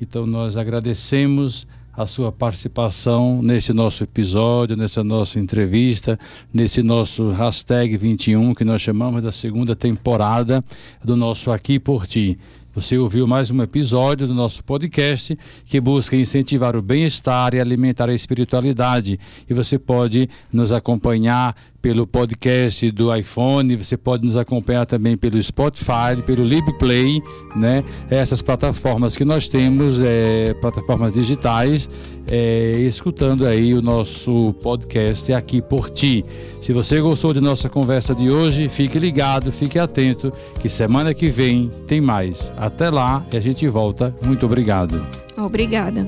Então 0.02 0.26
nós 0.26 0.58
agradecemos 0.58 1.66
a 1.94 2.04
sua 2.04 2.30
participação 2.30 3.40
nesse 3.42 3.72
nosso 3.72 4.04
episódio, 4.04 4.76
nessa 4.76 5.02
nossa 5.02 5.40
entrevista, 5.40 6.18
nesse 6.52 6.82
nosso 6.82 7.30
hashtag 7.30 7.96
21 7.96 8.54
que 8.54 8.64
nós 8.64 8.82
chamamos 8.82 9.22
da 9.22 9.32
segunda 9.32 9.74
temporada 9.74 10.62
do 11.02 11.16
nosso 11.16 11.50
Aqui 11.50 11.78
por 11.78 12.06
Ti. 12.06 12.38
Você 12.80 12.96
ouviu 12.96 13.26
mais 13.26 13.50
um 13.50 13.62
episódio 13.62 14.26
do 14.26 14.32
nosso 14.32 14.64
podcast 14.64 15.38
que 15.66 15.78
busca 15.78 16.16
incentivar 16.16 16.74
o 16.74 16.80
bem-estar 16.80 17.52
e 17.52 17.60
alimentar 17.60 18.08
a 18.08 18.14
espiritualidade. 18.14 19.20
E 19.46 19.52
você 19.52 19.78
pode 19.78 20.30
nos 20.50 20.72
acompanhar 20.72 21.54
pelo 21.80 22.06
podcast 22.06 22.90
do 22.90 23.14
iPhone, 23.14 23.76
você 23.76 23.96
pode 23.96 24.24
nos 24.24 24.36
acompanhar 24.36 24.86
também 24.86 25.16
pelo 25.16 25.42
Spotify, 25.42 26.20
pelo 26.24 26.44
LibPlay, 26.44 27.22
né? 27.56 27.82
Essas 28.10 28.42
plataformas 28.42 29.16
que 29.16 29.24
nós 29.24 29.48
temos, 29.48 29.98
é, 30.00 30.54
plataformas 30.60 31.14
digitais, 31.14 31.88
é, 32.26 32.72
escutando 32.80 33.46
aí 33.46 33.74
o 33.74 33.80
nosso 33.80 34.54
podcast 34.62 35.32
aqui 35.32 35.62
por 35.62 35.90
ti. 35.90 36.24
Se 36.60 36.72
você 36.72 37.00
gostou 37.00 37.32
de 37.32 37.40
nossa 37.40 37.68
conversa 37.68 38.14
de 38.14 38.30
hoje, 38.30 38.68
fique 38.68 38.98
ligado, 38.98 39.50
fique 39.50 39.78
atento, 39.78 40.32
que 40.60 40.68
semana 40.68 41.14
que 41.14 41.30
vem 41.30 41.70
tem 41.86 42.00
mais. 42.00 42.50
Até 42.56 42.90
lá 42.90 43.24
e 43.32 43.36
a 43.36 43.40
gente 43.40 43.66
volta. 43.68 44.14
Muito 44.22 44.44
obrigado. 44.44 45.04
Obrigada. 45.36 46.06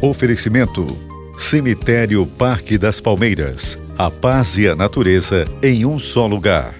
Oferecimento 0.00 1.13
Cemitério 1.38 2.24
Parque 2.26 2.78
das 2.78 3.00
Palmeiras. 3.00 3.78
A 3.98 4.08
paz 4.10 4.56
e 4.56 4.68
a 4.68 4.76
natureza 4.76 5.44
em 5.62 5.84
um 5.84 5.98
só 5.98 6.26
lugar. 6.26 6.74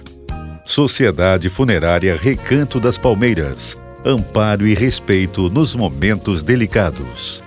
Sociedade 0.63 1.49
Funerária 1.49 2.17
Recanto 2.17 2.79
das 2.79 2.97
Palmeiras. 2.97 3.77
Amparo 4.03 4.65
e 4.65 4.73
respeito 4.73 5.49
nos 5.49 5.75
momentos 5.75 6.41
delicados. 6.41 7.43